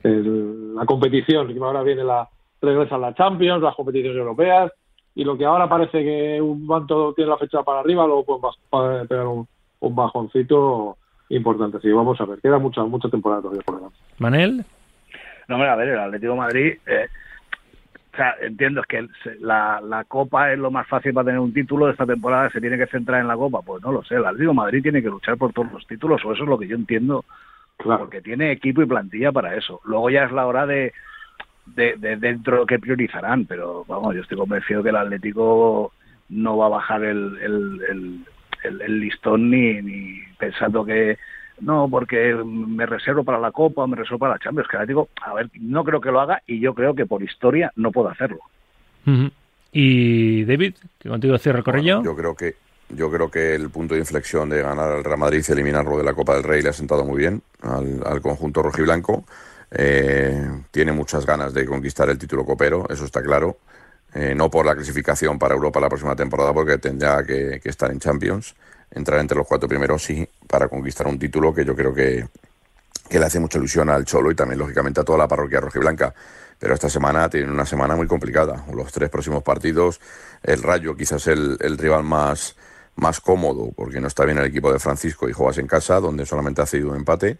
la 0.75 0.85
competición, 0.85 1.55
ahora 1.63 1.83
viene 1.83 2.03
la 2.03 2.27
regresa 2.61 2.97
la 2.97 3.13
Champions, 3.13 3.63
las 3.63 3.75
competiciones 3.75 4.17
europeas, 4.17 4.71
y 5.15 5.23
lo 5.23 5.37
que 5.37 5.45
ahora 5.45 5.69
parece 5.69 6.03
que 6.03 6.41
un 6.41 6.67
banto 6.67 7.13
tiene 7.13 7.31
la 7.31 7.37
fecha 7.37 7.63
para 7.63 7.79
arriba, 7.79 8.05
luego 8.05 8.25
pueden 8.69 9.07
pegar 9.07 9.27
un, 9.27 9.47
un 9.79 9.95
bajoncito 9.95 10.97
importante. 11.35 11.79
Sí, 11.79 11.91
vamos 11.91 12.19
a 12.21 12.25
ver, 12.25 12.39
queda 12.39 12.59
mucha, 12.59 12.83
mucha 12.83 13.09
temporada 13.09 13.41
todavía 13.41 13.63
por 13.63 13.75
delante. 13.75 13.97
¿Manel? 14.19 14.65
No, 15.47 15.55
a 15.55 15.75
ver, 15.75 15.89
el 15.89 15.99
Atlético 15.99 16.33
de 16.33 16.37
Madrid, 16.39 16.73
eh, 16.85 17.07
o 18.13 18.15
sea, 18.15 18.35
entiendo 18.41 18.83
que 18.83 19.07
la, 19.39 19.81
la 19.81 20.03
Copa 20.05 20.51
es 20.51 20.59
lo 20.59 20.71
más 20.71 20.87
fácil 20.87 21.13
para 21.13 21.25
tener 21.25 21.39
un 21.39 21.53
título 21.53 21.85
de 21.85 21.93
esta 21.93 22.05
temporada, 22.05 22.49
se 22.49 22.61
tiene 22.61 22.77
que 22.77 22.87
centrar 22.87 23.21
en 23.21 23.27
la 23.27 23.35
Copa, 23.35 23.61
pues 23.61 23.81
no 23.83 23.91
lo 23.91 24.03
sé, 24.03 24.15
el 24.15 24.25
Atlético 24.25 24.51
de 24.51 24.55
Madrid 24.55 24.83
tiene 24.83 25.01
que 25.01 25.09
luchar 25.09 25.37
por 25.37 25.53
todos 25.53 25.71
los 25.71 25.87
títulos, 25.87 26.23
o 26.23 26.33
eso 26.33 26.43
es 26.43 26.49
lo 26.49 26.57
que 26.57 26.67
yo 26.67 26.75
entiendo, 26.75 27.25
claro, 27.77 28.09
que 28.09 28.21
tiene 28.21 28.51
equipo 28.51 28.81
y 28.81 28.85
plantilla 28.85 29.31
para 29.31 29.55
eso. 29.55 29.81
Luego 29.85 30.09
ya 30.09 30.25
es 30.25 30.31
la 30.31 30.45
hora 30.45 30.65
de, 30.65 30.93
de, 31.65 31.95
de 31.97 32.17
dentro 32.17 32.65
que 32.65 32.79
priorizarán, 32.79 33.45
pero 33.45 33.85
vamos, 33.87 34.15
yo 34.15 34.21
estoy 34.21 34.37
convencido 34.37 34.83
que 34.83 34.89
el 34.89 34.97
Atlético 34.97 35.91
no 36.29 36.57
va 36.57 36.67
a 36.67 36.69
bajar 36.69 37.03
el, 37.03 37.37
el 37.41 37.81
el, 37.89 38.25
listón 38.69 39.49
ni, 39.49 39.81
ni 39.81 40.19
pensando 40.37 40.85
que 40.85 41.17
no, 41.61 41.87
porque 41.89 42.33
me 42.33 42.85
reservo 42.85 43.23
para 43.23 43.39
la 43.39 43.51
Copa, 43.51 43.85
me 43.87 43.95
reservo 43.95 44.19
para 44.19 44.33
la 44.33 44.39
Champions. 44.39 44.67
Que 44.67 44.85
digo, 44.85 45.09
a 45.21 45.33
ver, 45.33 45.49
no 45.59 45.83
creo 45.83 46.01
que 46.01 46.11
lo 46.11 46.19
haga 46.19 46.41
y 46.47 46.59
yo 46.59 46.73
creo 46.73 46.95
que 46.95 47.05
por 47.05 47.21
historia 47.21 47.71
no 47.75 47.91
puedo 47.91 48.09
hacerlo. 48.09 48.39
Y 49.71 50.43
David, 50.45 50.75
que 50.99 51.09
contigo 51.09 51.37
cierro 51.37 51.63
el 51.65 51.83
yo 51.83 52.15
creo 52.15 52.35
que 52.35 52.55
yo 52.89 53.09
creo 53.09 53.31
que 53.31 53.55
el 53.55 53.69
punto 53.69 53.93
de 53.93 54.01
inflexión 54.01 54.49
de 54.49 54.61
ganar 54.61 54.91
al 54.91 55.03
Real 55.03 55.17
Madrid 55.17 55.43
y 55.47 55.51
eliminarlo 55.51 55.97
de 55.97 56.03
la 56.03 56.13
Copa 56.13 56.35
del 56.35 56.43
Rey 56.43 56.61
le 56.61 56.69
ha 56.69 56.73
sentado 56.73 57.05
muy 57.05 57.19
bien 57.19 57.41
al, 57.61 58.01
al 58.05 58.21
conjunto 58.21 58.61
rojiblanco. 58.61 59.23
Eh, 59.71 60.45
tiene 60.71 60.91
muchas 60.91 61.25
ganas 61.25 61.53
de 61.53 61.65
conquistar 61.65 62.09
el 62.09 62.17
título 62.17 62.43
copero, 62.43 62.85
eso 62.89 63.05
está 63.05 63.21
claro. 63.21 63.57
Eh, 64.13 64.35
no 64.35 64.49
por 64.49 64.65
la 64.65 64.75
clasificación 64.75 65.39
para 65.39 65.55
Europa 65.55 65.79
la 65.79 65.87
próxima 65.87 66.15
temporada, 66.15 66.53
porque 66.53 66.77
tendrá 66.77 67.23
que, 67.23 67.61
estar 67.63 67.91
en 67.91 67.99
Champions, 67.99 68.55
entrar 68.91 69.19
entre 69.19 69.37
los 69.37 69.47
cuatro 69.47 69.69
primeros, 69.69 70.03
sí, 70.03 70.27
para 70.47 70.67
conquistar 70.67 71.07
un 71.07 71.17
título 71.17 71.53
que 71.53 71.63
yo 71.63 71.75
creo 71.75 71.93
que, 71.93 72.27
le 73.09 73.25
hace 73.25 73.39
mucha 73.39 73.57
ilusión 73.57 73.89
al 73.89 74.05
Cholo 74.05 74.31
y 74.31 74.35
también, 74.35 74.59
lógicamente, 74.59 75.01
a 75.01 75.03
toda 75.03 75.17
la 75.17 75.27
parroquia 75.27 75.59
rojiblanca. 75.59 76.13
Pero 76.57 76.73
esta 76.73 76.89
semana 76.89 77.29
tiene 77.29 77.51
una 77.51 77.65
semana 77.65 77.95
muy 77.95 78.07
complicada. 78.07 78.65
Los 78.73 78.91
tres 78.91 79.09
próximos 79.09 79.43
partidos, 79.43 79.99
el 80.43 80.61
Rayo 80.61 80.95
quizás 80.95 81.27
el, 81.27 81.57
el 81.59 81.77
rival 81.77 82.03
más, 82.03 82.55
más 82.95 83.19
cómodo, 83.19 83.71
porque 83.75 83.99
no 83.99 84.07
está 84.07 84.23
bien 84.25 84.37
el 84.37 84.45
equipo 84.45 84.71
de 84.71 84.79
Francisco 84.79 85.27
y 85.27 85.33
juegas 85.33 85.57
en 85.57 85.67
casa, 85.67 85.99
donde 85.99 86.25
solamente 86.25 86.61
ha 86.61 86.65
cedido 86.65 86.91
un 86.91 86.97
empate 86.97 87.37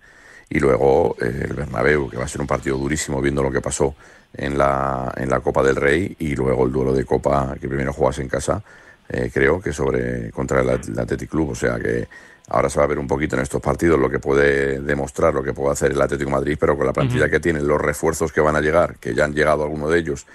y 0.51 0.59
luego 0.59 1.15
eh, 1.21 1.45
el 1.47 1.53
Bernabéu, 1.53 2.09
que 2.09 2.17
va 2.17 2.25
a 2.25 2.27
ser 2.27 2.41
un 2.41 2.47
partido 2.47 2.77
durísimo 2.77 3.21
viendo 3.21 3.41
lo 3.41 3.51
que 3.51 3.61
pasó 3.61 3.95
en 4.33 4.57
la, 4.57 5.13
en 5.17 5.29
la 5.29 5.39
Copa 5.39 5.63
del 5.63 5.75
Rey 5.75 6.15
y 6.19 6.35
luego 6.35 6.65
el 6.65 6.71
duelo 6.71 6.93
de 6.93 7.05
Copa 7.05 7.55
que 7.59 7.67
primero 7.67 7.93
juegas 7.93 8.19
en 8.19 8.27
casa, 8.27 8.61
eh, 9.09 9.29
creo 9.33 9.61
que 9.61 9.73
sobre 9.73 10.31
contra 10.31 10.61
el, 10.61 10.69
Athletic 10.69 11.29
Club, 11.29 11.49
o 11.49 11.55
sea 11.55 11.77
que 11.79 12.07
ahora 12.49 12.69
se 12.69 12.79
va 12.79 12.85
a 12.85 12.87
ver 12.87 12.99
un 12.99 13.07
poquito 13.07 13.35
en 13.35 13.41
estos 13.41 13.61
partidos 13.61 13.99
lo 13.99 14.09
que 14.09 14.19
puede 14.19 14.79
demostrar, 14.79 15.33
lo 15.33 15.43
que 15.43 15.53
puede 15.53 15.71
hacer 15.73 15.91
el 15.91 16.01
Atlético 16.01 16.29
Madrid, 16.29 16.57
pero 16.59 16.77
con 16.77 16.85
la 16.85 16.93
plantilla 16.93 17.29
que 17.29 17.39
tiene, 17.39 17.61
los 17.61 17.79
refuerzos 17.79 18.31
que 18.31 18.41
van 18.41 18.55
a 18.55 18.61
llegar, 18.61 18.95
que 18.97 19.13
ya 19.13 19.25
han 19.25 19.33
llegado 19.33 19.63
algunos 19.63 19.91
de 19.91 19.99
ellos, 19.99 20.25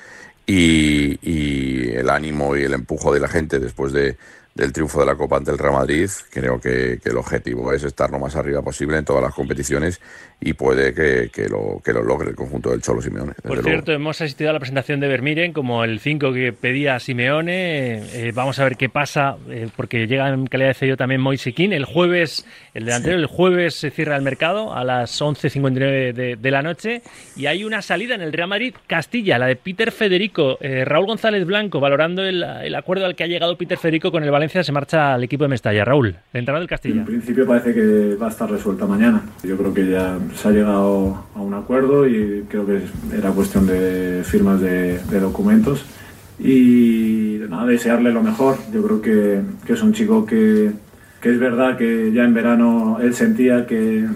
y, 0.46 1.18
y 1.22 1.90
el 1.90 2.08
ánimo 2.08 2.56
y 2.56 2.62
el 2.62 2.74
empujo 2.74 3.12
de 3.12 3.20
la 3.20 3.28
gente 3.28 3.58
después 3.58 3.92
de, 3.92 4.16
del 4.56 4.72
triunfo 4.72 5.00
de 5.00 5.06
la 5.06 5.14
Copa 5.14 5.36
ante 5.36 5.50
el 5.50 5.58
Real 5.58 5.74
Madrid. 5.74 6.10
Creo 6.30 6.58
que, 6.58 6.98
el 7.04 7.16
objetivo 7.16 7.72
es 7.72 7.84
estar 7.84 8.10
lo 8.10 8.18
más 8.18 8.34
arriba 8.36 8.62
posible 8.62 8.96
en 8.96 9.04
todas 9.04 9.22
las 9.22 9.34
competiciones 9.34 10.00
y 10.38 10.52
puede 10.52 10.92
que, 10.92 11.48
lo, 11.48 11.80
que 11.82 11.92
lo 11.92 12.02
logre 12.02 12.30
el 12.30 12.36
conjunto 12.36 12.70
del 12.70 12.82
Cholo 12.82 13.00
Simeone. 13.00 13.32
Por 13.42 13.62
cierto, 13.62 13.92
hemos 13.92 14.20
asistido 14.20 14.50
a 14.50 14.52
la 14.52 14.58
presentación 14.58 15.00
de 15.00 15.08
Vermiren 15.08 15.52
como 15.52 15.82
el 15.82 15.98
5 15.98 16.32
que 16.32 16.52
pedía 16.52 17.00
Simeone. 17.00 18.02
Eh, 18.12 18.32
vamos 18.34 18.58
a 18.58 18.64
ver 18.64 18.76
qué 18.76 18.90
pasa, 18.90 19.38
eh, 19.48 19.68
porque 19.74 20.06
llega 20.06 20.28
en 20.28 20.46
calidad 20.46 20.68
de 20.68 20.74
sello 20.74 20.96
también 20.96 21.22
Moisiquín. 21.22 21.72
El 21.72 21.86
jueves, 21.86 22.46
el 22.74 22.84
delantero, 22.84 23.16
el 23.16 23.26
jueves 23.26 23.76
se 23.76 23.90
cierra 23.90 24.16
el 24.16 24.22
mercado 24.22 24.74
a 24.74 24.84
las 24.84 25.20
11.59 25.20 26.12
de, 26.12 26.36
de, 26.36 26.50
la 26.50 26.62
noche 26.62 27.02
y 27.34 27.46
hay 27.46 27.64
una 27.64 27.80
salida 27.80 28.14
en 28.14 28.20
el 28.20 28.32
Real 28.32 28.48
Madrid 28.48 28.74
Castilla, 28.86 29.38
la 29.38 29.46
de 29.46 29.56
Peter 29.56 29.90
Federico. 29.90 30.58
Eh, 30.60 30.84
Raúl 30.84 31.06
González 31.06 31.46
Blanco, 31.46 31.80
valorando 31.80 32.22
el, 32.22 32.42
el 32.42 32.74
acuerdo 32.74 33.06
al 33.06 33.16
que 33.16 33.24
ha 33.24 33.26
llegado 33.26 33.56
Peter 33.56 33.78
Federico 33.78 34.12
con 34.12 34.22
el 34.22 34.30
Valencia 34.30 34.62
se 34.62 34.70
marcha 34.70 35.14
al 35.14 35.24
equipo 35.24 35.44
de 35.44 35.48
Mestalla. 35.48 35.84
Raúl, 35.84 36.14
la 36.32 36.38
entrada 36.38 36.60
del 36.60 36.68
Castilla. 36.68 37.00
En 37.00 37.06
principio 37.06 37.46
parece 37.46 37.72
que 37.72 38.16
va 38.16 38.26
a 38.26 38.30
estar 38.30 38.50
resuelta 38.50 38.86
mañana. 38.86 39.22
Yo 39.42 39.56
creo 39.56 39.72
que 39.72 39.90
ya 39.90 40.18
se 40.34 40.48
ha 40.48 40.50
llegado 40.50 41.24
a 41.34 41.40
un 41.40 41.54
acuerdo 41.54 42.06
y 42.06 42.44
creo 42.48 42.66
que 42.66 42.82
era 43.16 43.30
cuestión 43.30 43.66
de 43.66 44.22
firmas 44.24 44.60
de, 44.60 45.00
documentos. 45.20 45.84
Y 46.38 47.40
nada, 47.48 47.66
desearle 47.66 48.12
lo 48.12 48.22
mejor. 48.22 48.56
Yo 48.72 48.82
creo 48.82 49.00
que, 49.00 49.40
es 49.72 49.82
un 49.82 49.92
chico 49.92 50.26
que, 50.26 50.70
es 51.22 51.40
verdad 51.40 51.76
que 51.76 52.12
ya 52.12 52.24
en 52.24 52.34
verano 52.34 52.98
él 53.00 53.14
sentía 53.14 53.66
que, 53.66 54.06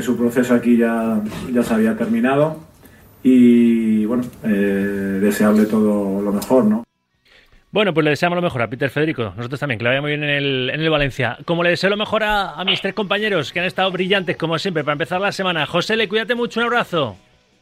su 0.00 0.16
proceso 0.16 0.54
aquí 0.54 0.76
ya, 0.76 1.20
ya 1.52 1.62
se 1.62 1.74
había 1.74 1.96
terminado. 1.96 2.58
Y 3.22 4.04
bueno, 4.04 4.24
eh, 4.42 5.18
desearle 5.20 5.66
todo 5.66 6.20
lo 6.20 6.32
mejor, 6.32 6.64
¿no? 6.64 6.84
Bueno, 7.74 7.92
pues 7.92 8.04
le 8.04 8.10
deseamos 8.10 8.36
lo 8.36 8.42
mejor 8.42 8.62
a 8.62 8.68
Peter 8.68 8.88
Federico. 8.88 9.32
Nosotros 9.36 9.58
también, 9.58 9.78
que 9.78 9.82
le 9.82 9.90
vaya 9.90 10.00
muy 10.00 10.10
bien 10.12 10.22
en 10.22 10.30
el, 10.30 10.70
en 10.72 10.80
el 10.80 10.90
Valencia. 10.90 11.38
Como 11.44 11.64
le 11.64 11.70
deseo 11.70 11.90
lo 11.90 11.96
mejor 11.96 12.22
a, 12.22 12.62
mis 12.64 12.80
tres 12.80 12.94
compañeros, 12.94 13.52
que 13.52 13.58
han 13.58 13.66
estado 13.66 13.90
brillantes, 13.90 14.36
como 14.36 14.56
siempre, 14.60 14.84
para 14.84 14.92
empezar 14.92 15.20
la 15.20 15.32
semana. 15.32 15.66
José, 15.66 15.96
le 15.96 16.08
cuídate 16.08 16.36
mucho, 16.36 16.60
un 16.60 16.66
abrazo. 16.66 17.16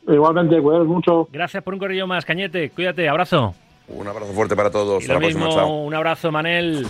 Igualmente, 0.06 0.60
cuídate 0.60 0.84
mucho. 0.84 1.26
Gracias 1.32 1.62
por 1.62 1.72
un 1.72 1.80
corrillo 1.80 2.06
más, 2.06 2.26
Cañete. 2.26 2.68
Cuídate, 2.68 3.08
abrazo. 3.08 3.54
Un 3.88 4.06
abrazo 4.06 4.34
fuerte 4.34 4.54
para 4.54 4.70
todos. 4.70 5.02
Y 5.02 5.08
lo 5.08 5.18
mismo, 5.18 5.82
un 5.82 5.94
abrazo, 5.94 6.30
Manel. 6.30 6.86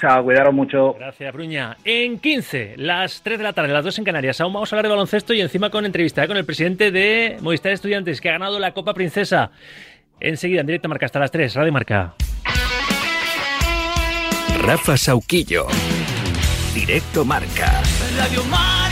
Chao, 0.00 0.24
cuidaros 0.24 0.52
mucho. 0.52 0.94
Gracias, 0.94 1.32
Bruña. 1.32 1.76
En 1.84 2.18
15, 2.18 2.74
las 2.78 3.22
3 3.22 3.38
de 3.38 3.44
la 3.44 3.52
tarde, 3.52 3.72
las 3.72 3.84
2 3.84 4.00
en 4.00 4.04
Canarias. 4.04 4.40
Aún 4.40 4.52
vamos 4.52 4.72
a 4.72 4.74
hablar 4.74 4.86
de 4.86 4.94
baloncesto 4.96 5.32
y 5.32 5.40
encima 5.40 5.70
con 5.70 5.86
entrevista 5.86 6.24
¿eh? 6.24 6.26
con 6.26 6.36
el 6.36 6.44
presidente 6.44 6.90
de 6.90 7.36
Movistar 7.40 7.70
Estudiantes, 7.70 8.20
que 8.20 8.30
ha 8.30 8.32
ganado 8.32 8.58
la 8.58 8.72
Copa 8.72 8.94
Princesa. 8.94 9.52
Enseguida, 10.18 10.62
en 10.62 10.66
directo 10.66 10.88
Marca, 10.88 11.06
hasta 11.06 11.20
las 11.20 11.30
3. 11.30 11.54
Radio 11.54 11.72
Marca. 11.72 12.16
Rafa 14.66 14.96
Sauquillo. 14.96 15.66
Directo 16.72 17.22
Marca. 17.22 17.82
Marca. 18.48 18.83